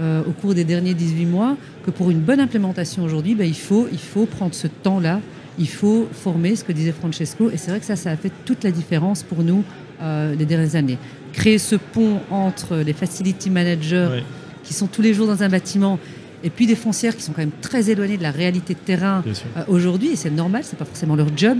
euh, 0.00 0.22
au 0.26 0.32
cours 0.32 0.54
des 0.54 0.64
derniers 0.64 0.94
18 0.94 1.26
mois 1.26 1.56
que 1.84 1.90
pour 1.90 2.10
une 2.10 2.20
bonne 2.20 2.40
implémentation 2.40 3.02
aujourd'hui, 3.04 3.34
ben, 3.34 3.46
il, 3.46 3.56
faut, 3.56 3.88
il 3.90 3.98
faut 3.98 4.26
prendre 4.26 4.54
ce 4.54 4.68
temps-là, 4.68 5.20
il 5.58 5.68
faut 5.68 6.06
former, 6.12 6.56
ce 6.56 6.64
que 6.64 6.72
disait 6.72 6.92
Francesco, 6.92 7.50
et 7.50 7.56
c'est 7.56 7.70
vrai 7.70 7.80
que 7.80 7.86
ça, 7.86 7.96
ça 7.96 8.10
a 8.10 8.16
fait 8.16 8.32
toute 8.44 8.64
la 8.64 8.70
différence 8.70 9.22
pour 9.22 9.42
nous 9.42 9.64
euh, 10.02 10.34
les 10.34 10.44
dernières 10.44 10.76
années. 10.76 10.98
Créer 11.32 11.58
ce 11.58 11.76
pont 11.76 12.20
entre 12.30 12.76
les 12.76 12.92
facility 12.92 13.50
managers 13.50 14.22
qui 14.64 14.74
sont 14.74 14.86
tous 14.86 15.02
les 15.02 15.14
jours 15.14 15.26
dans 15.26 15.42
un 15.42 15.48
bâtiment 15.48 15.98
et 16.44 16.50
puis 16.50 16.66
des 16.66 16.76
foncières 16.76 17.16
qui 17.16 17.22
sont 17.22 17.32
quand 17.32 17.42
même 17.42 17.50
très 17.60 17.90
éloignées 17.90 18.16
de 18.16 18.22
la 18.22 18.30
réalité 18.30 18.74
de 18.74 18.78
terrain 18.78 19.24
euh, 19.26 19.62
aujourd'hui, 19.66 20.10
et 20.10 20.16
c'est 20.16 20.30
normal, 20.30 20.62
c'est 20.64 20.78
pas 20.78 20.84
forcément 20.84 21.16
leur 21.16 21.36
job, 21.36 21.58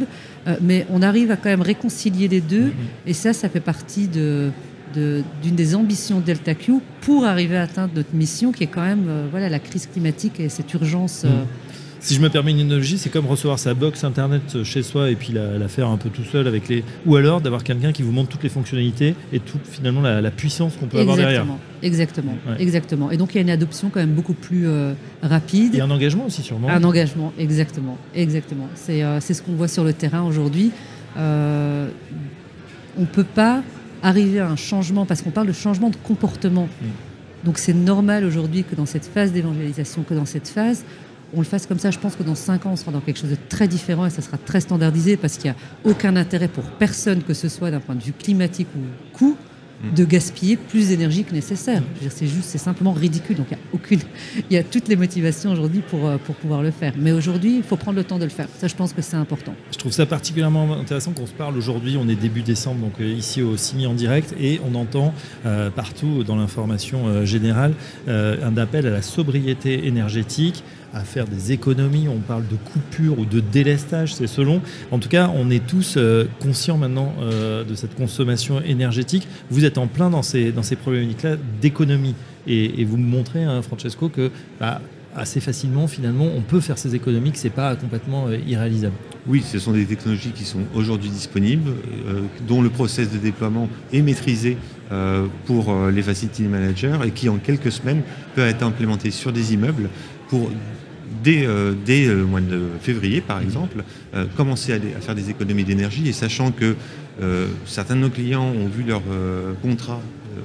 mais 0.60 0.86
on 0.88 1.02
arrive 1.02 1.30
à 1.32 1.36
quand 1.36 1.48
même 1.48 1.62
réconcilier 1.62 2.28
les 2.28 2.40
deux, 2.40 2.68
mm-hmm. 2.68 3.08
et 3.08 3.12
ça, 3.12 3.32
ça 3.32 3.48
fait 3.48 3.60
partie 3.60 4.06
de, 4.06 4.52
d'une 4.94 5.54
des 5.54 5.74
ambitions 5.74 6.20
de 6.20 6.24
Delta 6.24 6.54
Q 6.54 6.74
pour 7.00 7.24
arriver 7.24 7.56
à 7.56 7.62
atteindre 7.62 7.92
notre 7.94 8.14
mission 8.14 8.52
qui 8.52 8.64
est 8.64 8.68
quand 8.68 8.84
même 8.84 9.06
euh, 9.08 9.26
voilà, 9.30 9.48
la 9.48 9.58
crise 9.58 9.86
climatique 9.86 10.40
et 10.40 10.48
cette 10.48 10.72
urgence. 10.74 11.22
Euh, 11.24 11.28
mm. 11.28 11.46
Si 12.00 12.14
je 12.14 12.20
me 12.20 12.28
permets 12.28 12.52
une 12.52 12.60
analogie, 12.60 12.96
c'est 12.98 13.10
comme 13.10 13.26
recevoir 13.26 13.58
sa 13.58 13.74
box 13.74 14.04
internet 14.04 14.62
chez 14.62 14.82
soi 14.82 15.10
et 15.10 15.16
puis 15.16 15.32
la, 15.32 15.68
faire 15.68 15.88
un 15.88 15.96
peu 15.96 16.10
tout 16.10 16.24
seul 16.24 16.46
avec 16.46 16.68
les. 16.68 16.84
Ou 17.06 17.16
alors 17.16 17.40
d'avoir 17.40 17.64
quelqu'un 17.64 17.92
qui 17.92 18.02
vous 18.02 18.12
montre 18.12 18.28
toutes 18.28 18.42
les 18.42 18.48
fonctionnalités 18.48 19.14
et 19.32 19.40
toute 19.40 19.66
finalement 19.66 20.00
la, 20.00 20.30
puissance 20.30 20.76
qu'on 20.76 20.86
peut 20.86 20.98
avoir 20.98 21.16
derrière. 21.16 21.46
Exactement, 21.82 22.36
exactement. 22.58 23.10
Et 23.10 23.16
donc 23.16 23.34
il 23.34 23.36
y 23.36 23.38
a 23.38 23.42
une 23.42 23.50
adoption 23.50 23.90
quand 23.90 24.00
même 24.00 24.14
beaucoup 24.14 24.34
plus 24.34 24.66
euh, 24.66 24.92
rapide. 25.22 25.74
Et 25.74 25.80
un 25.80 25.90
engagement 25.90 26.26
aussi 26.26 26.42
sûrement. 26.42 26.68
Un 26.68 26.84
engagement, 26.84 27.32
exactement, 27.38 27.98
exactement. 28.14 28.68
C'est 28.74 29.20
ce 29.20 29.42
qu'on 29.42 29.54
voit 29.54 29.68
sur 29.68 29.84
le 29.84 29.92
terrain 29.92 30.22
aujourd'hui. 30.22 30.70
on 31.16 31.88
ne 32.98 33.06
peut 33.06 33.24
pas 33.24 33.62
arriver 34.02 34.40
à 34.40 34.48
un 34.48 34.56
changement, 34.56 35.06
parce 35.06 35.22
qu'on 35.22 35.30
parle 35.30 35.48
de 35.48 35.52
changement 35.52 35.90
de 35.90 35.96
comportement. 35.96 36.68
Donc 37.44 37.58
c'est 37.58 37.74
normal 37.74 38.24
aujourd'hui 38.24 38.64
que 38.64 38.74
dans 38.74 38.86
cette 38.86 39.04
phase 39.04 39.32
d'évangélisation, 39.32 40.02
que 40.02 40.14
dans 40.14 40.26
cette 40.26 40.48
phase, 40.48 40.84
on 41.34 41.38
le 41.38 41.44
fasse 41.44 41.66
comme 41.66 41.78
ça. 41.78 41.90
Je 41.90 41.98
pense 41.98 42.16
que 42.16 42.22
dans 42.22 42.34
5 42.34 42.66
ans, 42.66 42.70
on 42.72 42.76
sera 42.76 42.92
dans 42.92 43.00
quelque 43.00 43.18
chose 43.18 43.30
de 43.30 43.38
très 43.48 43.68
différent 43.68 44.06
et 44.06 44.10
ça 44.10 44.22
sera 44.22 44.38
très 44.38 44.60
standardisé 44.60 45.16
parce 45.16 45.36
qu'il 45.36 45.50
n'y 45.50 45.56
a 45.56 45.90
aucun 45.90 46.16
intérêt 46.16 46.48
pour 46.48 46.64
personne 46.64 47.22
que 47.22 47.34
ce 47.34 47.48
soit 47.48 47.70
d'un 47.70 47.80
point 47.80 47.94
de 47.94 48.02
vue 48.02 48.12
climatique 48.12 48.68
ou 48.76 49.16
coût 49.16 49.36
Mm. 49.82 49.94
de 49.94 50.04
gaspiller 50.04 50.56
plus 50.56 50.88
d'énergie 50.88 51.22
que 51.22 51.32
nécessaire. 51.32 51.82
C'est 52.10 52.26
juste, 52.26 52.44
c'est 52.44 52.58
simplement 52.58 52.92
ridicule. 52.92 53.36
Donc 53.36 53.46
il 53.50 53.54
y 53.54 53.56
a 53.56 53.60
aucune, 53.72 54.00
il 54.50 54.54
y 54.54 54.56
a 54.56 54.64
toutes 54.64 54.88
les 54.88 54.96
motivations 54.96 55.52
aujourd'hui 55.52 55.82
pour, 55.88 56.08
euh, 56.08 56.16
pour 56.18 56.34
pouvoir 56.34 56.62
le 56.62 56.72
faire. 56.72 56.94
Mais 56.98 57.12
aujourd'hui, 57.12 57.58
il 57.58 57.62
faut 57.62 57.76
prendre 57.76 57.96
le 57.96 58.02
temps 58.02 58.18
de 58.18 58.24
le 58.24 58.30
faire. 58.30 58.48
Ça, 58.58 58.66
je 58.66 58.74
pense 58.74 58.92
que 58.92 59.02
c'est 59.02 59.16
important. 59.16 59.54
Je 59.70 59.78
trouve 59.78 59.92
ça 59.92 60.04
particulièrement 60.04 60.72
intéressant 60.72 61.12
qu'on 61.12 61.26
se 61.26 61.32
parle 61.32 61.56
aujourd'hui. 61.56 61.96
On 61.96 62.08
est 62.08 62.16
début 62.16 62.42
décembre, 62.42 62.80
donc 62.80 62.94
euh, 63.00 63.04
ici 63.04 63.40
au 63.40 63.56
CIMI 63.56 63.86
en 63.86 63.94
direct, 63.94 64.34
et 64.40 64.60
on 64.68 64.74
entend 64.74 65.14
euh, 65.46 65.70
partout 65.70 66.24
dans 66.24 66.34
l'information 66.34 67.24
générale 67.24 67.74
un 68.08 68.56
appel 68.56 68.86
à 68.86 68.90
la 68.90 69.02
sobriété 69.02 69.86
énergétique 69.86 70.64
à 70.94 71.00
faire 71.00 71.26
des 71.26 71.52
économies, 71.52 72.08
on 72.08 72.18
parle 72.18 72.46
de 72.48 72.56
coupure 72.56 73.18
ou 73.18 73.24
de 73.24 73.40
délestage, 73.40 74.14
c'est 74.14 74.26
selon. 74.26 74.60
En 74.90 74.98
tout 74.98 75.08
cas, 75.08 75.30
on 75.34 75.50
est 75.50 75.66
tous 75.66 75.94
euh, 75.96 76.24
conscients 76.40 76.78
maintenant 76.78 77.14
euh, 77.20 77.64
de 77.64 77.74
cette 77.74 77.94
consommation 77.94 78.62
énergétique. 78.62 79.28
Vous 79.50 79.64
êtes 79.64 79.78
en 79.78 79.86
plein 79.86 80.10
dans 80.10 80.22
ces, 80.22 80.52
dans 80.52 80.62
ces 80.62 80.76
problématiques-là 80.76 81.36
d'économie. 81.60 82.14
Et, 82.46 82.82
vous 82.84 82.96
montrez, 82.96 83.44
hein, 83.44 83.60
Francesco, 83.60 84.08
que 84.08 84.30
bah, 84.58 84.80
assez 85.14 85.40
facilement, 85.40 85.86
finalement, 85.86 86.26
on 86.34 86.40
peut 86.40 86.60
faire 86.60 86.78
ces 86.78 86.94
économies, 86.94 87.32
que 87.32 87.36
ce 87.38 87.44
n'est 87.44 87.50
pas 87.50 87.76
complètement 87.76 88.30
irréalisable. 88.30 88.94
Oui, 89.26 89.42
ce 89.46 89.58
sont 89.58 89.72
des 89.72 89.84
technologies 89.84 90.30
qui 90.30 90.44
sont 90.44 90.62
aujourd'hui 90.74 91.10
disponibles, 91.10 91.72
dont 92.46 92.62
le 92.62 92.70
process 92.70 93.10
de 93.12 93.18
déploiement 93.18 93.68
est 93.92 94.00
maîtrisé 94.00 94.56
pour 95.44 95.74
les 95.92 96.02
facility 96.02 96.44
managers 96.44 96.96
et 97.04 97.10
qui, 97.10 97.28
en 97.28 97.36
quelques 97.36 97.72
semaines, 97.72 98.00
peut 98.34 98.46
être 98.46 98.62
implémenté 98.62 99.10
sur 99.10 99.30
des 99.30 99.52
immeubles 99.52 99.90
pour 100.28 100.50
dès, 101.22 101.46
le 101.46 102.24
mois 102.24 102.40
de 102.40 102.62
février, 102.80 103.20
par 103.20 103.40
exemple, 103.40 103.82
commencer 104.36 104.72
à, 104.72 105.00
faire 105.00 105.14
des 105.14 105.30
économies 105.30 105.64
d'énergie 105.64 106.08
et 106.08 106.12
sachant 106.12 106.52
que 106.52 106.76
certains 107.66 107.96
de 107.96 108.00
nos 108.00 108.10
clients 108.10 108.44
ont 108.44 108.68
vu 108.68 108.84
leur 108.84 109.02
contrat 109.62 110.00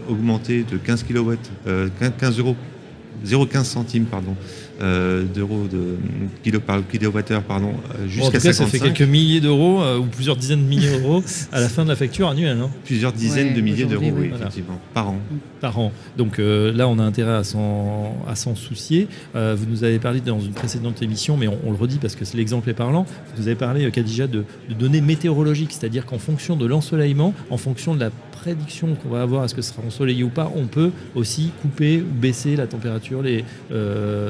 augmenter 0.10 0.64
de 0.64 0.78
15 0.78 1.04
kW, 1.04 1.34
15 2.20 2.40
euros, 2.40 2.56
0,15 3.26 3.64
centimes, 3.64 4.06
pardon, 4.06 4.36
euh, 4.82 5.24
d'euros 5.24 5.68
de 5.72 5.98
kilo 6.44 6.60
par 6.60 6.82
kilowattheure 6.88 7.44
pardon 7.44 7.74
jusqu'à 8.08 8.22
bon, 8.22 8.28
en 8.28 8.32
tout 8.32 8.40
cas, 8.40 8.54
ça 8.54 8.66
fait 8.66 8.80
quelques 8.80 9.02
milliers 9.02 9.40
d'euros 9.40 9.84
euh, 9.84 10.00
ou 10.00 10.06
plusieurs 10.06 10.36
dizaines 10.36 10.64
de 10.64 10.68
milliers 10.68 10.98
d'euros 10.98 11.24
à 11.52 11.60
la 11.60 11.70
fin 11.70 11.84
de 11.84 11.90
la 11.90 11.96
facture 11.96 12.28
annuelle. 12.28 12.58
Hein. 12.60 12.72
Plusieurs 12.84 13.14
dizaines 13.14 13.54
de 13.54 13.62
milliers 13.62 13.86
d'euros, 13.86 14.12
oui, 14.18 14.32
effectivement, 14.34 14.80
par 14.94 15.10
an. 15.10 15.20
Par 15.62 15.78
an. 15.78 15.92
Donc 16.18 16.40
euh, 16.40 16.74
là, 16.74 16.88
on 16.88 16.98
a 16.98 17.04
intérêt 17.04 17.36
à 17.36 17.44
s'en 17.44 18.56
soucier. 18.56 19.08
vous 19.34 19.66
nous 19.70 19.84
avez 19.84 20.00
parlé 20.00 20.22
dans 20.22 20.40
une 20.40 20.54
précédente 20.54 21.02
émission, 21.04 21.38
mais 21.38 21.48
on, 21.48 21.72
le 21.72 21.78
redit 21.78 22.00
parce 22.00 22.16
que 22.16 22.26
l'exemple 22.36 22.70
est 22.70 22.74
parlant. 22.74 23.06
Vous 23.38 23.48
avez 23.48 23.56
parlé, 23.56 23.90
Khadija, 23.92 24.28
de, 24.28 24.44
de 24.70 24.74
données 24.74 25.02
météorologiques, 25.02 25.72
c'est-à-dire 25.72 26.06
qu'en 26.06 26.20
fonction 26.20 26.56
de 26.56 26.66
l'ensoleillement, 26.66 27.34
en 27.52 27.58
fonction 27.58 27.94
de 27.94 28.00
la 28.00 28.10
prédiction 28.44 28.96
qu'on 28.96 29.10
va 29.10 29.22
avoir, 29.22 29.46
est-ce 29.46 29.56
que 29.56 29.62
ce 29.62 29.74
sera 29.74 29.86
ensoleillé 29.86 30.24
ou 30.24 30.30
pas, 30.30 30.52
on 30.56 30.66
peut 30.66 30.92
aussi 31.16 31.52
couper 31.62 32.02
ou 32.02 32.14
baisser 32.14 32.56
la 32.56 32.68
température. 32.68 33.22
Les, 33.22 33.46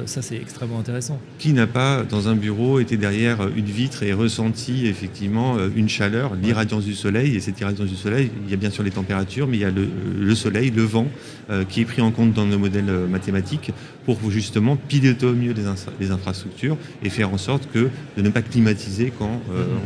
ça, 0.05 0.21
c'est 0.21 0.35
extrêmement 0.37 0.79
intéressant. 0.79 1.19
Qui 1.39 1.53
n'a 1.53 1.67
pas, 1.67 2.03
dans 2.03 2.27
un 2.27 2.35
bureau, 2.35 2.79
été 2.79 2.97
derrière 2.97 3.47
une 3.55 3.65
vitre 3.65 4.03
et 4.03 4.13
ressenti 4.13 4.87
effectivement 4.87 5.57
euh, 5.57 5.69
une 5.75 5.89
chaleur, 5.89 6.35
l'irradiance 6.35 6.85
du 6.85 6.95
soleil 6.95 7.35
Et 7.35 7.39
cette 7.39 7.59
irradiance 7.59 7.89
du 7.89 7.95
soleil, 7.95 8.31
il 8.45 8.51
y 8.51 8.53
a 8.53 8.57
bien 8.57 8.69
sûr 8.69 8.83
les 8.83 8.91
températures, 8.91 9.47
mais 9.47 9.57
il 9.57 9.61
y 9.61 9.65
a 9.65 9.71
le, 9.71 10.35
soleil, 10.35 10.71
le 10.71 10.83
vent, 10.83 11.07
euh, 11.49 11.63
qui 11.65 11.81
est 11.81 11.85
pris 11.85 12.01
en 12.01 12.11
compte 12.11 12.33
dans 12.33 12.45
nos 12.45 12.59
modèles 12.59 12.89
euh, 12.89 13.07
mathématiques 13.07 13.71
pour 14.05 14.19
justement 14.29 14.75
piloter 14.75 15.25
au 15.25 15.33
mieux 15.33 15.53
les, 15.99 16.11
infrastructures 16.11 16.77
et 17.03 17.09
faire 17.09 17.33
en 17.33 17.37
sorte 17.37 17.69
que 17.71 17.89
de 18.17 18.21
ne 18.21 18.29
pas 18.29 18.41
climatiser 18.41 19.13
quand 19.17 19.41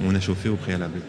on 0.08 0.16
a 0.16 0.20
chauffé 0.20 0.50
au 0.50 0.56
préalable. 0.56 1.00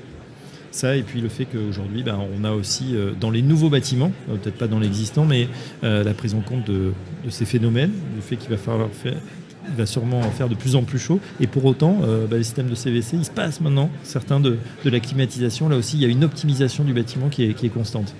Ça, 0.71 0.97
et 0.97 1.03
puis 1.03 1.21
le 1.21 1.29
fait 1.29 1.47
qu'aujourd'hui, 1.47 2.03
ben, 2.03 2.19
on 2.39 2.45
a 2.45 2.53
aussi 2.53 2.95
dans 3.21 3.31
les 3.31 3.43
nouveaux 3.43 3.71
bâtiments, 3.71 4.13
peut-être 4.27 4.59
pas 4.59 4.67
dans 4.67 4.79
l'existant, 4.79 5.25
mais 5.25 5.49
la 5.83 6.15
prise 6.15 6.35
en 6.35 6.41
compte 6.41 6.67
de, 6.67 6.93
ces 7.31 7.47
phénomènes, 7.47 7.93
du 8.15 8.21
fait 8.21 8.37
qu'il 8.37 8.51
va 8.51 8.59
falloir 8.59 8.91
faire, 8.91 9.17
il 9.69 9.77
va 9.77 9.87
sûrement 9.87 10.21
en 10.21 10.31
faire 10.31 10.49
de 10.49 10.55
plus 10.55 10.77
en 10.77 10.83
plus 10.83 10.99
chaud. 10.99 11.21
Et 11.41 11.47
pour 11.47 11.65
autant, 11.65 11.99
euh, 12.03 12.27
bah, 12.27 12.37
les 12.37 12.45
systèmes 12.45 12.69
de 12.69 12.75
CVC, 12.75 13.17
il 13.17 13.25
se 13.25 13.31
passe 13.31 13.61
maintenant 13.61 13.91
certains 14.03 14.41
de, 14.41 14.59
la 14.85 15.01
climatisation. 15.01 15.69
Là 15.69 15.77
aussi, 15.77 15.97
il 15.97 16.03
y 16.03 16.07
a 16.07 16.09
une 16.09 16.25
optimisation 16.25 16.85
du 16.85 16.93
bâtiment 16.93 17.29
qui 17.29 17.45
est, 17.45 17.69
constante. 17.69 18.15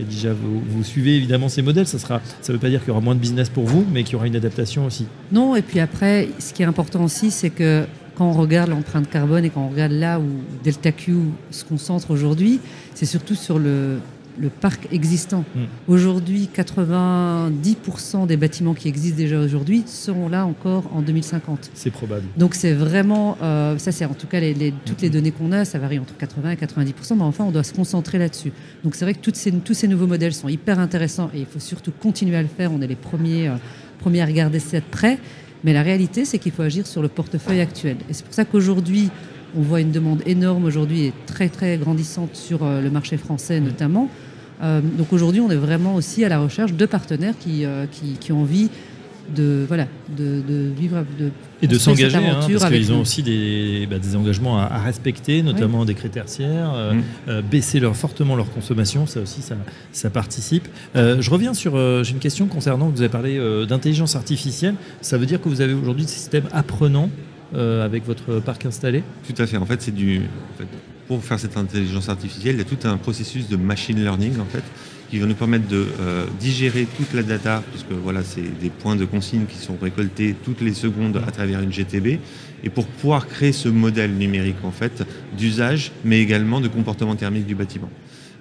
Et 0.00 0.04
déjà, 0.04 0.32
vous, 0.32 0.82
suivez 0.82 1.16
évidemment 1.16 1.48
ces 1.48 1.62
modèles. 1.62 1.86
Ça 1.86 1.98
ne 1.98 2.52
veut 2.52 2.58
pas 2.58 2.70
dire 2.70 2.80
qu'il 2.80 2.88
y 2.88 2.90
aura 2.90 3.00
moins 3.00 3.14
de 3.14 3.20
business 3.20 3.50
pour 3.50 3.64
vous, 3.64 3.84
mais 3.92 4.02
qu'il 4.04 4.14
y 4.14 4.16
aura 4.16 4.26
une 4.26 4.36
adaptation 4.36 4.86
aussi. 4.86 5.06
Non, 5.30 5.54
et 5.54 5.62
puis 5.62 5.80
après, 5.80 6.28
ce 6.38 6.54
qui 6.54 6.62
est 6.62 6.66
important 6.66 7.04
aussi, 7.04 7.30
c'est 7.30 7.50
que 7.50 7.84
quand 8.16 8.28
on 8.28 8.32
regarde 8.32 8.70
l'empreinte 8.70 9.08
carbone 9.08 9.44
et 9.44 9.50
quand 9.50 9.62
on 9.62 9.68
regarde 9.68 9.92
là 9.92 10.20
où 10.20 10.26
Delta 10.62 10.92
Q 10.92 11.16
se 11.50 11.64
concentre 11.64 12.10
aujourd'hui, 12.10 12.60
c'est 12.94 13.06
surtout 13.06 13.34
sur 13.34 13.58
le, 13.58 13.98
le 14.38 14.48
parc 14.48 14.88
existant. 14.92 15.44
Hmm. 15.54 15.64
Aujourd'hui, 15.88 16.48
90% 16.54 18.26
des 18.26 18.36
bâtiments 18.36 18.74
qui 18.74 18.88
existent 18.88 19.16
déjà 19.16 19.38
aujourd'hui 19.40 19.84
seront 19.86 20.28
là 20.28 20.46
encore 20.46 20.84
en 20.94 21.02
2050. 21.02 21.70
C'est 21.74 21.90
probable. 21.90 22.24
Donc 22.36 22.54
c'est 22.54 22.72
vraiment, 22.72 23.36
euh, 23.42 23.76
ça 23.78 23.92
c'est 23.92 24.04
en 24.04 24.14
tout 24.14 24.26
cas 24.26 24.40
les, 24.40 24.74
toutes 24.84 25.02
les 25.02 25.08
hmm. 25.08 25.12
données 25.12 25.32
qu'on 25.32 25.52
a, 25.52 25.64
ça 25.64 25.78
varie 25.78 25.98
entre 25.98 26.16
80 26.16 26.50
et 26.50 26.56
90%, 26.56 27.16
mais 27.16 27.22
enfin 27.22 27.44
on 27.44 27.50
doit 27.50 27.64
se 27.64 27.74
concentrer 27.74 28.18
là-dessus. 28.18 28.52
Donc 28.84 28.94
c'est 28.94 29.04
vrai 29.04 29.14
que 29.14 29.20
toutes 29.20 29.36
ces, 29.36 29.52
tous 29.52 29.74
ces 29.74 29.88
nouveaux 29.88 30.06
modèles 30.06 30.34
sont 30.34 30.48
hyper 30.48 30.78
intéressants 30.78 31.30
et 31.34 31.40
il 31.40 31.46
faut 31.46 31.60
surtout 31.60 31.92
continuer 31.92 32.36
à 32.36 32.42
le 32.42 32.48
faire. 32.48 32.72
On 32.72 32.80
est 32.80 32.86
les 32.86 32.96
premiers, 32.96 33.48
euh, 33.48 33.56
premiers 33.98 34.22
à 34.22 34.26
regarder 34.26 34.58
ça 34.58 34.78
de 34.78 34.84
près. 34.90 35.18
Mais 35.64 35.72
la 35.72 35.82
réalité, 35.82 36.24
c'est 36.24 36.38
qu'il 36.38 36.52
faut 36.52 36.62
agir 36.62 36.86
sur 36.86 37.02
le 37.02 37.08
portefeuille 37.08 37.60
actuel. 37.60 37.96
Et 38.08 38.12
c'est 38.12 38.24
pour 38.24 38.34
ça 38.34 38.44
qu'aujourd'hui, 38.44 39.10
on 39.56 39.60
voit 39.60 39.80
une 39.80 39.92
demande 39.92 40.22
énorme 40.26 40.64
aujourd'hui 40.64 41.06
et 41.06 41.12
très 41.26 41.48
très 41.48 41.76
grandissante 41.76 42.34
sur 42.36 42.64
euh, 42.64 42.80
le 42.80 42.90
marché 42.90 43.16
français 43.16 43.60
mm. 43.60 43.64
notamment. 43.64 44.08
Euh, 44.62 44.80
donc 44.80 45.12
aujourd'hui, 45.12 45.40
on 45.40 45.50
est 45.50 45.56
vraiment 45.56 45.94
aussi 45.94 46.24
à 46.24 46.28
la 46.28 46.38
recherche 46.38 46.72
de 46.72 46.86
partenaires 46.86 47.34
qui, 47.38 47.64
euh, 47.64 47.86
qui, 48.20 48.32
ont 48.32 48.42
envie 48.42 48.70
de, 49.34 49.64
voilà, 49.66 49.86
de, 50.16 50.42
vivre 50.76 51.04
de, 51.18 51.30
et 51.62 51.66
de 51.66 51.78
s'engager, 51.78 52.16
hein, 52.16 52.40
parce 52.58 52.70
qu'ils 52.70 52.92
ont 52.92 53.00
aussi 53.00 53.22
des, 53.22 53.86
bah, 53.90 53.98
des 53.98 54.16
engagements 54.16 54.58
à, 54.58 54.78
respecter, 54.78 55.42
notamment 55.42 55.84
des 55.84 55.94
critères 55.94 56.26
tiers, 56.26 56.72
mm. 57.26 57.40
baisser 57.50 57.80
leur, 57.80 57.96
fortement 57.96 58.36
leur 58.36 58.50
consommation, 58.50 59.06
ça 59.06 59.20
aussi, 59.20 59.42
ça, 59.42 59.56
ça 59.92 60.10
participe. 60.10 60.68
je 60.94 61.30
reviens 61.30 61.54
sur, 61.54 61.76
j'ai 62.04 62.12
une 62.12 62.18
question 62.18 62.46
concernant, 62.46 62.88
vous 62.88 63.00
avez 63.00 63.08
parlé 63.08 63.40
d'intelligence 63.66 64.16
artificielle, 64.16 64.74
ça 65.00 65.18
veut 65.18 65.26
dire 65.26 65.40
que 65.40 65.48
vous 65.48 65.60
avez 65.60 65.72
aujourd'hui 65.72 66.04
des 66.04 66.10
systèmes 66.10 66.48
apprenants 66.52 67.10
euh, 67.54 67.84
avec 67.84 68.06
votre 68.06 68.40
parc 68.40 68.64
installé? 68.64 69.02
Tout 69.26 69.42
à 69.42 69.46
fait. 69.46 69.58
En 69.58 69.66
fait, 69.66 69.82
c'est 69.82 69.94
du. 69.94 70.22
pour 71.06 71.22
faire 71.22 71.38
cette 71.38 71.58
intelligence 71.58 72.08
artificielle, 72.08 72.54
il 72.54 72.58
y 72.58 72.62
a 72.62 72.64
tout 72.64 72.88
un 72.88 72.96
processus 72.96 73.46
de 73.48 73.56
machine 73.56 74.02
learning 74.02 74.40
en 74.40 74.46
fait 74.46 74.64
qui 75.12 75.18
va 75.18 75.26
nous 75.26 75.34
permettre 75.34 75.68
de 75.68 75.86
euh, 76.00 76.24
digérer 76.40 76.86
toute 76.96 77.12
la 77.12 77.22
data, 77.22 77.62
puisque 77.70 77.92
voilà, 78.02 78.22
c'est 78.24 78.58
des 78.62 78.70
points 78.70 78.96
de 78.96 79.04
consigne 79.04 79.44
qui 79.44 79.58
sont 79.58 79.76
récoltés 79.76 80.34
toutes 80.42 80.62
les 80.62 80.72
secondes 80.72 81.22
à 81.28 81.30
travers 81.30 81.60
une 81.60 81.70
GTB, 81.70 82.18
et 82.64 82.70
pour 82.70 82.86
pouvoir 82.86 83.26
créer 83.26 83.52
ce 83.52 83.68
modèle 83.68 84.14
numérique 84.14 84.56
en 84.62 84.70
fait 84.70 85.04
d'usage, 85.36 85.92
mais 86.02 86.22
également 86.22 86.62
de 86.62 86.68
comportement 86.68 87.14
thermique 87.14 87.44
du 87.44 87.54
bâtiment. 87.54 87.90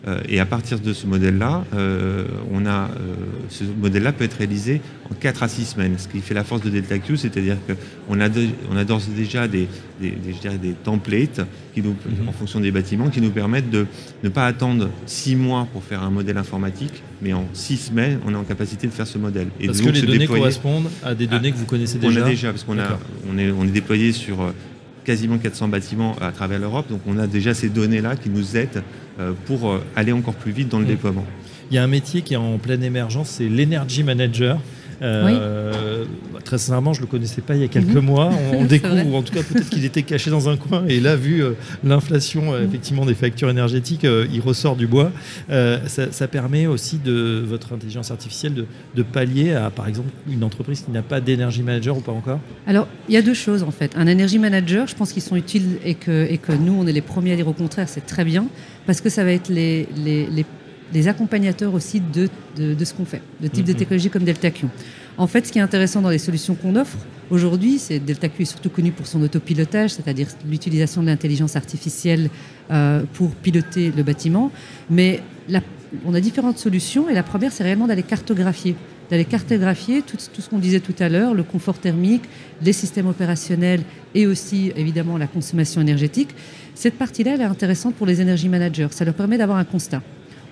Euh, 0.08 0.20
et 0.28 0.40
à 0.40 0.48
partir 0.48 0.80
de 0.80 0.94
ce 0.94 1.06
modèle-là, 1.06 1.64
euh, 1.76 2.26
on 2.52 2.66
a, 2.66 2.86
euh, 2.86 3.14
ce 3.50 3.64
modèle-là 3.64 4.12
peut 4.12 4.24
être 4.24 4.38
réalisé 4.38 4.82
en 5.12 5.14
4 5.14 5.44
à 5.44 5.48
6 5.48 5.66
semaines, 5.66 5.94
ce 6.00 6.08
qui 6.08 6.22
fait 6.22 6.34
la 6.34 6.44
force 6.44 6.64
de 6.64 6.72
DeltaQ, 6.72 7.18
c'est-à-dire 7.18 7.58
qu'on 7.68 8.20
a, 8.20 8.28
on 8.72 8.78
a 8.78 8.84
d'ores 8.84 9.02
et 9.08 9.16
déjà 9.16 9.48
des, 9.48 9.68
des, 10.02 10.10
des 10.10 10.74
templates 10.84 11.42
qui 11.76 11.84
nous, 11.84 11.92
mhm. 11.92 12.30
en 12.30 12.32
fonction 12.32 12.60
des 12.60 12.72
bâtiments 12.72 13.10
qui 13.10 13.22
nous 13.22 13.30
permettent 13.30 13.70
de 13.70 13.86
ne 14.24 14.30
pas 14.30 14.48
attendre 14.48 14.90
6 15.06 15.36
mois 15.36 15.68
pour 15.72 15.84
faire 15.84 16.02
un 16.02 16.10
modèle 16.10 16.38
informatique, 16.38 17.04
mais 17.22 17.34
en 17.34 17.46
6 17.54 17.78
semaines, 17.78 18.20
on 18.26 18.34
est 18.34 18.38
en 18.38 18.44
capacité 18.44 18.88
de 18.88 18.94
faire 18.94 19.08
ce 19.08 19.20
modèle. 19.20 19.50
Et 19.60 19.68
parce 19.68 19.82
que 19.82 19.90
les 19.90 20.02
données 20.02 20.26
correspondent 20.26 20.90
à 21.04 21.14
des 21.14 21.28
données 21.28 21.52
que 21.52 21.58
vous 21.58 21.66
connaissez 21.66 22.00
déjà 22.00 22.22
On 22.22 22.24
a 22.24 22.28
déjà, 22.28 22.50
parce 22.50 22.64
qu'on 22.64 22.80
a, 22.80 22.98
on 23.32 23.38
est, 23.38 23.52
on 23.52 23.66
est 23.66 23.68
déployé 23.68 24.14
sur 24.14 24.52
quasiment 25.12 25.38
400 25.38 25.68
bâtiments 25.68 26.16
à 26.22 26.32
travers 26.32 26.58
l'Europe. 26.58 26.86
Donc 26.90 27.02
on 27.06 27.18
a 27.18 27.28
déjà 27.28 27.54
ces 27.54 27.68
données-là 27.68 28.16
qui 28.16 28.30
nous 28.30 28.56
aident 28.56 28.82
euh, 29.20 29.34
pour 29.46 29.70
euh, 29.70 29.84
aller 29.94 30.14
encore 30.14 30.36
plus 30.36 30.54
vite 30.54 30.70
dans 30.70 30.80
le 30.80 30.86
mm. 30.86 30.88
déploiement. 30.88 31.26
Il 31.70 31.76
y 31.76 31.78
a 31.78 31.84
un 31.84 31.88
métier 31.88 32.22
qui 32.22 32.34
est 32.34 32.38
en 32.38 32.58
pleine 32.58 32.82
émergence, 32.82 33.28
c'est 33.32 33.50
l'energy 33.50 34.04
manager. 34.04 34.58
Euh, 35.02 36.06
très 36.44 36.58
sincèrement, 36.58 36.94
je 36.94 37.00
ne 37.00 37.06
le 37.06 37.12
connaissais 37.12 37.42
pas 37.42 37.56
il 37.56 37.62
y 37.62 37.64
a 37.64 37.68
quelques 37.68 37.96
mhm. 37.96 38.06
mois. 38.06 38.32
On, 38.54 38.64
découvre, 38.66 39.08
ou 39.08 39.16
en 39.16 39.24
tout 39.24 39.34
cas 39.34 39.42
peut-être 39.44 39.70
qu'il 39.70 39.86
était 39.86 40.04
caché 40.04 40.30
dans 40.30 40.50
un 40.50 40.58
coin. 40.58 40.84
Et 40.88 41.00
là, 41.00 41.16
vu 41.16 41.44
l'inflation 41.84 42.52
mhm. 42.52 42.66
effectivement 42.66 43.06
des 43.06 43.16
factures 43.16 43.50
énergétiques, 43.50 44.04
il 44.06 44.42
ressort 44.42 44.76
du 44.76 44.88
bois. 44.88 45.12
Ça, 45.50 46.28
permet 46.28 46.66
aussi 46.66 46.98
de 46.98 47.44
votre 47.46 47.74
intelligence 47.74 48.12
artificielle 48.12 48.66
de, 48.96 49.04
pallier 49.04 49.54
à, 49.54 49.70
par 49.70 49.88
exemple, 49.88 50.10
une 50.32 50.44
entreprise 50.44 50.82
qui 50.82 50.92
n'a 50.92 51.02
pas 51.02 51.20
d'énergie 51.20 51.64
manager 51.64 51.98
ou 51.98 52.02
pas 52.02 52.12
encore? 52.12 52.40
Alors, 52.68 52.88
il 53.10 53.16
y 53.16 53.18
a 53.18 53.22
deux 53.22 53.34
choses 53.34 53.64
en 53.64 53.72
fait. 53.72 53.92
Un 53.96 54.08
energy 54.08 54.40
manager, 54.40 54.88
je 54.88 54.96
pense 54.96 55.12
qu'ils 55.12 55.22
sont 55.22 55.36
utiles 55.36 55.78
et 55.84 55.96
que, 55.96 56.28
et 56.30 56.38
que 56.38 56.52
nous, 56.52 56.74
on 56.74 56.88
est 56.88 56.92
les 56.92 57.02
premiers 57.02 57.34
à 57.34 57.36
dire 57.36 57.48
au 57.48 57.54
contraire, 57.54 57.90
c'est 57.90 58.06
très 58.06 58.24
bien 58.24 58.48
parce 58.86 59.02
que 59.02 59.10
ça 59.10 59.24
va 59.24 59.32
être 59.32 59.50
les, 59.50 59.88
les, 59.96 60.46
accompagnateurs 61.08 61.74
aussi 61.74 62.02
de, 62.02 62.30
de, 62.58 62.86
ce 62.86 62.94
qu'on 62.94 63.06
fait, 63.06 63.22
de 63.42 63.48
type 63.48 63.66
de 63.66 63.72
mhm. 63.72 63.78
technologie 63.78 64.10
comme 64.10 64.24
DeltaQ. 64.24 64.68
En 65.18 65.28
fait, 65.28 65.46
ce 65.46 65.52
qui 65.52 65.60
est 65.60 65.62
intéressant 65.62 66.02
dans 66.02 66.10
les 66.10 66.18
solutions 66.18 66.56
qu'on 66.56 66.76
offre 66.76 66.98
aujourd'hui, 67.30 67.80
c'est 67.80 68.00
DeltaQ 68.00 68.42
est 68.42 68.46
surtout 68.46 68.70
connu 68.70 68.92
pour 68.92 69.08
son 69.08 69.22
autopilotage, 69.22 69.92
c'est-à-dire 69.92 70.28
l'utilisation 70.50 71.02
de 71.02 71.08
l'intelligence 71.08 71.56
artificielle 71.56 72.30
euh, 72.72 73.04
pour 73.14 73.32
piloter 73.32 73.92
le 73.96 74.04
bâtiment. 74.04 74.52
Mais 74.90 75.22
on 76.06 76.14
a 76.14 76.20
différentes 76.22 76.58
solutions 76.58 77.10
et 77.10 77.14
la 77.14 77.24
première, 77.24 77.52
c'est 77.52 77.64
réellement 77.64 77.88
d'aller 77.88 78.04
cartographier 78.04 78.76
d'aller 79.12 79.26
cartographier 79.26 80.02
tout, 80.02 80.16
tout 80.34 80.42
ce 80.42 80.50
qu'on 80.50 80.58
disait 80.58 80.80
tout 80.80 80.96
à 81.00 81.10
l'heure, 81.10 81.34
le 81.34 81.44
confort 81.44 81.78
thermique, 81.78 82.24
les 82.62 82.72
systèmes 82.72 83.08
opérationnels 83.08 83.82
et 84.16 84.26
aussi 84.26 84.72
évidemment 84.78 85.18
la 85.18 85.28
consommation 85.28 85.82
énergétique. 85.82 86.30
Cette 86.76 86.98
partie-là, 86.98 87.34
elle 87.34 87.42
est 87.42 87.44
intéressante 87.44 87.96
pour 87.96 88.08
les 88.08 88.22
énergie 88.22 88.48
managers. 88.48 88.88
Ça 88.92 89.04
leur 89.04 89.14
permet 89.14 89.38
d'avoir 89.38 89.58
un 89.58 89.66
constat. 89.66 90.02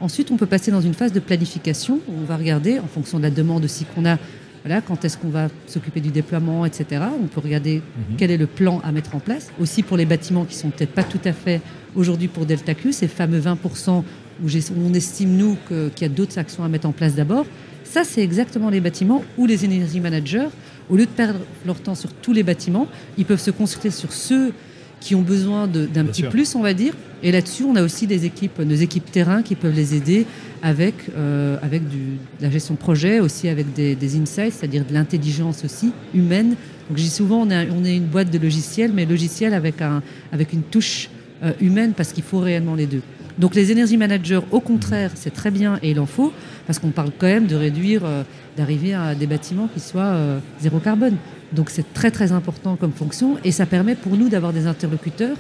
Ensuite, 0.02 0.32
on 0.32 0.38
peut 0.38 0.46
passer 0.46 0.72
dans 0.72 0.82
une 0.82 0.94
phase 0.94 1.12
de 1.12 1.20
planification 1.20 2.00
où 2.08 2.14
on 2.22 2.26
va 2.26 2.38
regarder, 2.38 2.80
en 2.80 2.88
fonction 2.88 3.18
de 3.18 3.24
la 3.24 3.32
demande 3.32 3.66
aussi 3.66 3.86
qu'on 3.86 4.06
a, 4.06 4.18
voilà, 4.64 4.82
quand 4.82 5.04
est-ce 5.04 5.18
qu'on 5.18 5.30
va 5.30 5.50
s'occuper 5.68 6.00
du 6.00 6.10
déploiement, 6.10 6.66
etc. 6.66 7.04
On 7.22 7.28
peut 7.28 7.42
regarder 7.42 7.76
mhm. 7.78 8.16
quel 8.18 8.32
est 8.32 8.38
le 8.38 8.48
plan 8.48 8.82
à 8.84 8.92
mettre 8.92 9.16
en 9.16 9.20
place. 9.20 9.50
Aussi 9.60 9.84
pour 9.84 9.98
les 9.98 10.06
bâtiments 10.06 10.46
qui 10.46 10.56
sont 10.56 10.70
peut-être 10.70 10.94
pas 10.94 11.04
tout 11.04 11.22
à 11.26 11.34
fait 11.34 11.62
aujourd'hui 11.96 12.28
pour 12.28 12.46
Delta 12.46 12.74
Q, 12.74 12.94
ces 12.94 13.08
fameux 13.08 13.40
20% 13.40 14.04
où 14.42 14.48
on 14.86 14.94
estime, 14.94 15.36
nous, 15.36 15.58
qu'il 15.68 16.02
y 16.02 16.06
a 16.06 16.10
d'autres 16.10 16.38
actions 16.38 16.64
à 16.64 16.70
mettre 16.70 16.88
en 16.88 16.94
place 16.94 17.16
d'abord. 17.16 17.46
Ça, 17.84 18.04
c'est 18.06 18.22
exactement 18.22 18.70
les 18.70 18.80
bâtiments 18.80 19.24
où 19.38 19.46
les 19.46 19.66
énergie 19.66 20.00
managers 20.00 20.48
au 20.90 20.96
lieu 20.96 21.06
de 21.06 21.12
perdre 21.12 21.40
leur 21.66 21.80
temps 21.80 21.96
sur 21.96 22.12
tous 22.14 22.34
les 22.34 22.44
bâtiments, 22.44 22.88
ils 23.18 23.26
peuvent 23.26 23.42
se 23.42 23.52
concentrer 23.52 23.92
sur 23.92 24.12
ceux 24.12 24.54
qui 25.00 25.16
ont 25.16 25.22
besoin 25.22 25.68
d'un 25.68 26.06
petit 26.06 26.24
plus, 26.24 26.56
on 26.56 26.62
va 26.62 26.74
dire. 26.74 26.94
Et 27.22 27.32
là-dessus, 27.32 27.64
on 27.64 27.76
a 27.76 27.84
aussi 27.84 28.08
des 28.08 28.26
équipes, 28.26 28.60
nos 28.60 28.76
équipes 28.76 29.12
terrain 29.12 29.42
qui 29.42 29.56
peuvent 29.56 29.76
les 29.76 29.94
aider 29.96 30.26
avec, 30.62 30.96
euh, 31.18 31.58
avec 31.62 31.88
du, 31.88 31.98
de 31.98 32.44
la 32.44 32.50
gestion 32.50 32.76
de 32.76 32.80
projet, 32.80 33.20
aussi 33.20 33.48
avec 33.48 33.74
des, 33.74 34.16
insights, 34.18 34.54
c'est-à-dire 34.54 34.86
de 34.86 34.94
l'intelligence 34.94 35.64
aussi 35.66 35.92
humaine. 36.14 36.56
Donc 36.90 36.98
je 36.98 37.04
dis 37.04 37.10
souvent, 37.10 37.42
on 37.42 37.50
est, 37.50 37.70
on 37.72 37.84
est 37.84 37.96
une 37.96 38.06
boîte 38.06 38.32
de 38.32 38.38
logiciels, 38.38 38.92
mais 38.94 39.06
logiciel 39.06 39.54
avec, 39.54 39.82
un, 39.82 40.02
avec 40.32 40.54
une 40.54 40.64
touche 40.64 41.10
euh, 41.44 41.52
humaine 41.62 41.94
parce 41.96 42.14
qu'il 42.14 42.24
faut 42.24 42.40
réellement 42.40 42.76
les 42.76 42.86
deux. 42.86 43.02
Donc 43.38 43.56
les 43.56 43.72
energy 43.72 43.96
managers, 43.96 44.42
au 44.52 44.60
contraire, 44.60 45.12
c'est 45.16 45.34
très 45.34 45.50
bien 45.50 45.80
et 45.82 45.92
il 45.92 46.00
en 46.00 46.06
faut, 46.06 46.34
parce 46.68 46.78
qu'on 46.78 46.90
parle 46.90 47.12
quand 47.18 47.28
même 47.28 47.48
de 47.48 47.56
réduire, 47.56 48.02
euh, 48.04 48.24
d'arriver 48.60 48.94
à 48.94 49.16
des 49.16 49.26
bâtiments 49.26 49.68
qui 49.74 49.80
soient 49.80 50.16
zéro 50.62 50.80
carbone. 50.80 51.16
Donc 51.52 51.70
c'est 51.70 51.94
très 51.94 52.12
très 52.12 52.32
important 52.32 52.76
comme 52.76 52.92
fonction 52.92 53.38
et 53.44 53.52
ça 53.52 53.66
permet 53.66 53.96
pour 53.96 54.16
nous 54.16 54.30
d'avoir 54.30 54.54
des 54.54 54.68
interlocuteurs 54.68 55.38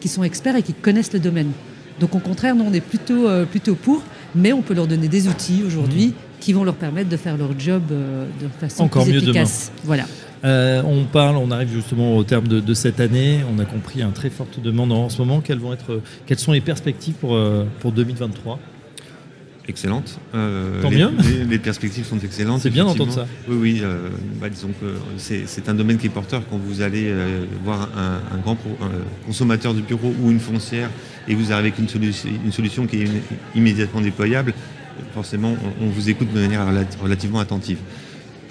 qui 0.00 0.08
sont 0.08 0.22
experts 0.22 0.56
et 0.56 0.62
qui 0.62 0.72
connaissent 0.72 1.12
le 1.12 1.20
domaine. 1.20 1.52
Donc 2.00 2.14
au 2.14 2.18
contraire, 2.18 2.54
nous 2.54 2.64
on 2.64 2.72
est 2.72 2.80
plutôt, 2.80 3.28
euh, 3.28 3.44
plutôt 3.44 3.74
pour, 3.74 4.02
mais 4.34 4.52
on 4.52 4.62
peut 4.62 4.74
leur 4.74 4.86
donner 4.86 5.08
des 5.08 5.28
outils 5.28 5.62
aujourd'hui 5.66 6.08
mmh. 6.08 6.12
qui 6.40 6.52
vont 6.52 6.64
leur 6.64 6.74
permettre 6.74 7.08
de 7.08 7.16
faire 7.16 7.36
leur 7.36 7.58
job 7.58 7.82
euh, 7.90 8.26
de 8.40 8.48
façon 8.60 8.84
Encore 8.84 9.04
plus 9.04 9.14
mieux 9.14 9.22
efficace. 9.22 9.72
Voilà. 9.84 10.04
Euh, 10.44 10.82
on 10.84 11.04
parle, 11.04 11.36
on 11.36 11.50
arrive 11.50 11.72
justement 11.72 12.16
au 12.16 12.22
terme 12.22 12.46
de, 12.46 12.74
cette 12.74 13.00
année. 13.00 13.40
On 13.54 13.58
a 13.58 13.64
compris 13.64 14.02
une 14.02 14.12
très 14.12 14.30
forte 14.30 14.60
demande 14.60 14.92
en 14.92 15.08
ce 15.08 15.18
moment. 15.18 15.40
Quelles, 15.40 15.58
vont 15.58 15.72
être, 15.72 16.02
quelles 16.26 16.38
sont 16.38 16.52
les 16.52 16.60
perspectives 16.60 17.14
pour, 17.14 17.36
pour 17.80 17.92
2023 17.92 18.60
excellente. 19.68 20.18
Euh, 20.34 20.82
Tant 20.82 20.90
les, 21.48 21.58
perspectives 21.58 22.04
sont 22.04 22.18
excellentes. 22.18 22.60
C'est 22.62 22.70
bien 22.70 22.84
d'entendre 22.84 23.12
ça. 23.12 23.26
Oui, 23.48 23.56
oui. 23.60 23.80
Euh, 23.82 24.08
bah, 24.40 24.48
disons 24.48 24.70
que 24.80 24.94
c'est 25.16 25.68
un 25.68 25.74
domaine 25.74 25.98
qui 25.98 26.06
est 26.06 26.10
porteur 26.10 26.42
quand 26.48 26.58
vous 26.58 26.82
allez 26.82 27.06
euh, 27.06 27.44
voir 27.64 27.88
un, 27.96 28.38
grand 28.38 28.56
consommateur 29.26 29.74
de 29.74 29.80
bureau 29.80 30.14
ou 30.22 30.30
une 30.30 30.40
foncière 30.40 30.90
et 31.28 31.34
vous 31.34 31.52
arrivez 31.52 31.68
avec 31.68 31.78
une, 31.78 31.88
une 32.44 32.52
solution 32.52 32.86
qui 32.86 33.02
est 33.02 33.08
immédiatement 33.54 34.00
déployable. 34.00 34.54
Forcément, 35.14 35.56
on, 35.80 35.86
vous 35.86 36.10
écoute 36.10 36.32
de 36.32 36.40
manière 36.40 36.66
relativement 37.02 37.40
attentive. 37.40 37.78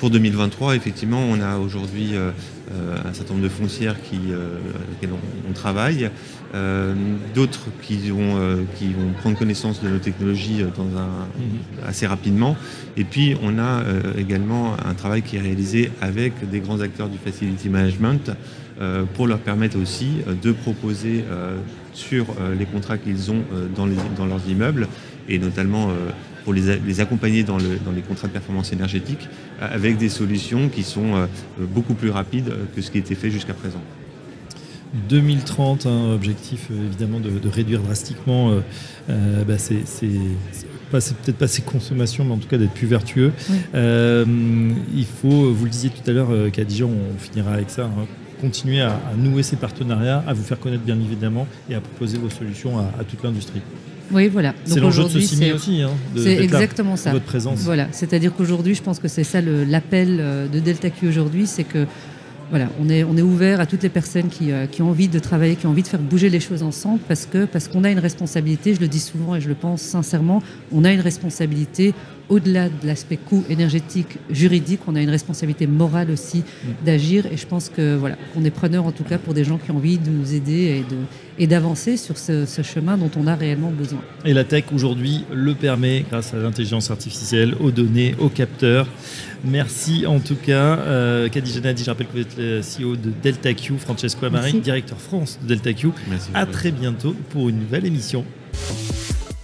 Pour 0.06 0.12
2023, 0.12 0.76
effectivement, 0.76 1.20
on 1.20 1.42
a 1.42 1.58
aujourd'hui 1.58 2.12
un 2.16 3.12
certain 3.12 3.34
nombre 3.34 3.46
de 3.46 3.50
foncières 3.50 4.00
qui, 4.04 4.18
avec 4.18 5.02
lesquelles 5.02 5.18
on 5.50 5.52
travaille. 5.54 6.12
Euh, 6.56 6.94
d'autres 7.34 7.68
qui 7.82 7.98
vont, 8.10 8.38
euh, 8.38 8.64
qui 8.78 8.94
vont 8.94 9.12
prendre 9.20 9.38
connaissance 9.38 9.82
de 9.84 9.90
nos 9.90 9.98
technologies 9.98 10.62
euh, 10.62 10.68
dans 10.78 10.98
un, 10.98 11.08
mhm. 11.08 11.86
assez 11.86 12.08
rapidement. 12.08 12.56
Et 12.96 13.04
puis, 13.04 13.36
on 13.44 13.60
a 13.60 13.84
également 14.18 14.76
un 14.86 14.94
travail 14.94 15.22
qui 15.22 15.36
est 15.36 15.42
réalisé 15.42 15.92
avec 16.02 16.50
des 16.50 16.62
grands 16.62 16.80
acteurs 16.80 17.10
du 17.10 17.18
facility 17.18 17.68
management 17.68 18.32
pour 19.16 19.28
leur 19.28 19.40
permettre 19.40 19.78
aussi 19.78 20.18
de 20.42 20.52
proposer 20.52 21.24
sur 21.94 22.26
les 22.58 22.66
contrats 22.66 22.98
qu'ils 22.98 23.32
ont 23.32 23.44
dans, 23.76 23.86
les, 23.86 23.96
dans, 24.18 24.26
leurs 24.26 24.48
immeubles 24.48 24.88
et 25.28 25.40
notamment 25.40 25.90
pour 26.46 26.54
les, 26.54 26.78
les 26.78 27.02
accompagner 27.02 27.44
dans, 27.44 27.58
le, 27.58 27.78
dans, 27.84 27.92
les 27.92 28.02
contrats 28.02 28.28
de 28.28 28.34
performance 28.34 28.72
énergétique 28.72 29.28
avec 29.60 29.98
des 29.98 30.10
solutions 30.10 30.70
qui 30.70 30.84
sont 30.84 31.28
beaucoup 31.60 31.96
plus 31.96 32.12
rapides 32.12 32.54
que 32.76 32.82
ce 32.82 32.92
qui 32.92 33.00
était 33.00 33.16
fait 33.16 33.32
jusqu'à 33.32 33.54
présent. 33.54 33.82
2030, 35.10 35.86
un 35.86 36.14
objectif 36.14 36.68
euh, 36.72 36.86
évidemment 36.86 37.20
de, 37.20 37.50
réduire 37.50 37.82
drastiquement, 37.82 38.52
euh, 38.52 38.62
euh, 39.10 39.44
bah, 39.44 39.58
c'est 39.58 39.76
peut-être 40.92 41.38
pas 41.38 41.48
ses 41.48 41.62
consommations, 41.62 42.24
mais 42.24 42.34
en 42.34 42.38
tout 42.38 42.48
cas 42.48 42.58
d'être 42.58 42.74
plus 42.74 42.88
vertueux. 42.88 43.32
il 43.74 45.06
faut, 45.22 45.52
vous 45.52 45.66
le 45.66 45.70
disiez 45.70 45.90
tout 45.90 46.10
à 46.10 46.14
l'heure, 46.14 46.30
Khadija, 46.52 46.86
on 46.86 47.20
finira 47.20 47.54
avec 47.54 47.70
ça, 47.70 47.86
hein, 47.86 48.06
continuer 48.40 48.82
à, 48.82 49.00
nouer 49.18 49.44
ces 49.44 49.56
partenariats, 49.56 50.24
à 50.28 50.34
vous 50.34 50.44
faire 50.44 50.60
connaître 50.60 50.84
bien 50.84 51.00
évidemment 51.00 51.48
et 51.70 51.76
à 51.76 51.82
proposer 51.82 52.18
vos 52.18 52.30
solutions 52.30 52.80
à, 52.80 53.04
toute 53.04 53.24
l'industrie. 53.24 53.62
Oui, 54.12 54.28
voilà. 54.28 54.54
C'est 54.66 54.80
l'enjeu 54.80 55.04
de 55.04 55.10
ce 55.10 55.20
CIMI 55.20 55.52
aussi. 55.54 55.82
Hein, 55.82 55.92
c'est 56.16 56.38
exactement 56.38 56.96
ça. 56.96 57.12
Votre 57.12 57.26
présence. 57.26 57.60
Voilà. 57.60 57.88
C'est-à-dire 57.92 58.34
qu'aujourd'hui, 58.36 58.76
je 58.76 58.84
pense 58.84 59.00
que 59.00 59.08
c'est 59.08 59.24
ça 59.24 59.42
l'appel 59.42 60.50
de 60.52 60.60
Delta 60.60 60.90
Q 60.90 61.08
aujourd'hui, 61.08 61.48
c'est 61.48 61.64
que 61.64 61.86
voilà, 62.50 62.68
on 62.80 62.90
est, 62.90 63.04
on 63.04 63.18
est 63.18 63.22
ouvert 63.22 63.60
à 63.60 63.66
toutes 63.66 63.84
les 63.84 63.90
personnes 63.90 64.30
qui, 64.30 64.52
euh, 64.52 64.68
qui, 64.68 64.82
ont 64.82 64.90
envie 64.90 65.08
de 65.08 65.20
travailler, 65.20 65.56
qui 65.56 65.66
ont 65.66 65.72
envie 65.72 65.82
de 65.82 65.88
faire 65.88 66.00
bouger 66.00 66.30
les 66.30 66.40
choses 66.40 66.62
ensemble, 66.62 67.00
parce 67.08 67.26
que 67.26 67.46
parce 67.46 67.68
qu'on 67.68 67.84
a 67.84 67.90
une 67.90 68.00
responsabilité, 68.00 68.76
je 68.76 68.80
le 68.80 68.88
dis 68.88 69.00
souvent 69.00 69.36
et 69.36 69.42
je 69.42 69.48
le 69.48 69.56
pense 69.56 69.82
sincèrement, 69.82 70.44
on 70.72 70.84
a 70.84 70.92
une 70.92 71.02
responsabilité 71.02 71.94
au-delà 72.30 72.70
de 72.70 72.88
l'aspect 72.88 73.18
coût 73.18 73.44
énergétique, 73.50 74.18
juridique, 74.30 74.82
on 74.88 74.96
a 74.96 75.02
une 75.02 75.10
responsabilité 75.10 75.68
morale 75.68 76.12
aussi 76.12 76.40
mm. 76.40 76.86
d'agir. 76.86 77.26
Et 77.28 77.38
je 77.38 77.48
pense 77.48 77.70
que 77.70 77.96
voilà, 77.96 78.18
qu'on 78.34 78.44
est 78.44 78.52
preneur 78.52 78.86
en 78.86 78.92
tout 78.92 79.04
cas 79.04 79.18
pour 79.18 79.34
des 79.34 79.44
gens 79.44 79.58
qui 79.58 79.72
ont 79.72 79.78
envie 79.78 79.98
de 79.98 80.10
nous 80.10 80.34
aider 80.34 80.54
et 80.54 80.80
de 80.82 80.98
et 81.38 81.48
d'avancer 81.48 81.98
sur 81.98 82.18
ce, 82.18 82.46
chemin 82.64 82.98
dont 82.98 83.12
on 83.18 83.28
a 83.28 83.36
réellement 83.36 83.72
besoin. 83.72 84.00
Et 84.24 84.34
la 84.34 84.44
tech 84.44 84.66
aujourd'hui 84.74 85.26
le 85.34 85.54
permet 85.54 86.06
grâce 86.10 86.34
à 86.34 86.38
l'intelligence 86.38 86.92
artificielle, 86.92 87.56
aux 87.60 87.72
données, 87.72 88.16
aux 88.20 88.30
capteurs. 88.30 88.88
Merci 89.44 90.06
en 90.06 90.20
tout 90.20 90.36
cas. 90.36 90.80
Euh, 90.80 91.30
Khadija 91.30 91.60
Nadi, 91.60 91.84
je 91.84 91.90
rappelle 91.90 92.08
que 92.08 92.14
vous 92.14 92.20
êtes 92.20 92.38
le 92.38 92.62
CEO 92.62 92.96
de 92.96 93.12
Delta 93.22 93.54
Q, 93.54 93.74
Francesco 93.78 94.26
Amari, 94.26 94.60
directeur 94.60 95.00
France 95.00 95.40
de 95.42 95.50
Delta 95.50 95.74
Q. 95.74 95.90
Merci. 96.10 96.30
À 96.34 96.46
très 96.46 96.72
bientôt 96.72 97.16
pour 97.30 97.50
une 97.50 97.60
nouvelle 97.60 97.86
émission. 97.86 98.26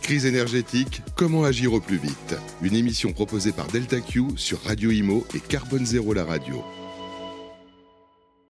Crise 0.02 0.26
énergétique, 0.26 1.04
comment 1.16 1.44
agir 1.44 1.74
au 1.74 1.80
plus 1.80 1.98
vite? 1.98 2.36
Une 2.62 2.76
émission 2.76 3.14
proposée 3.14 3.52
par 3.52 3.68
Delta 3.68 4.00
Q 4.02 4.24
sur 4.36 4.62
Radio 4.64 4.92
Imo 4.92 5.26
et 5.36 5.40
Carbone 5.40 5.86
Zéro 5.86 6.14
la 6.14 6.26
radio. 6.26 6.64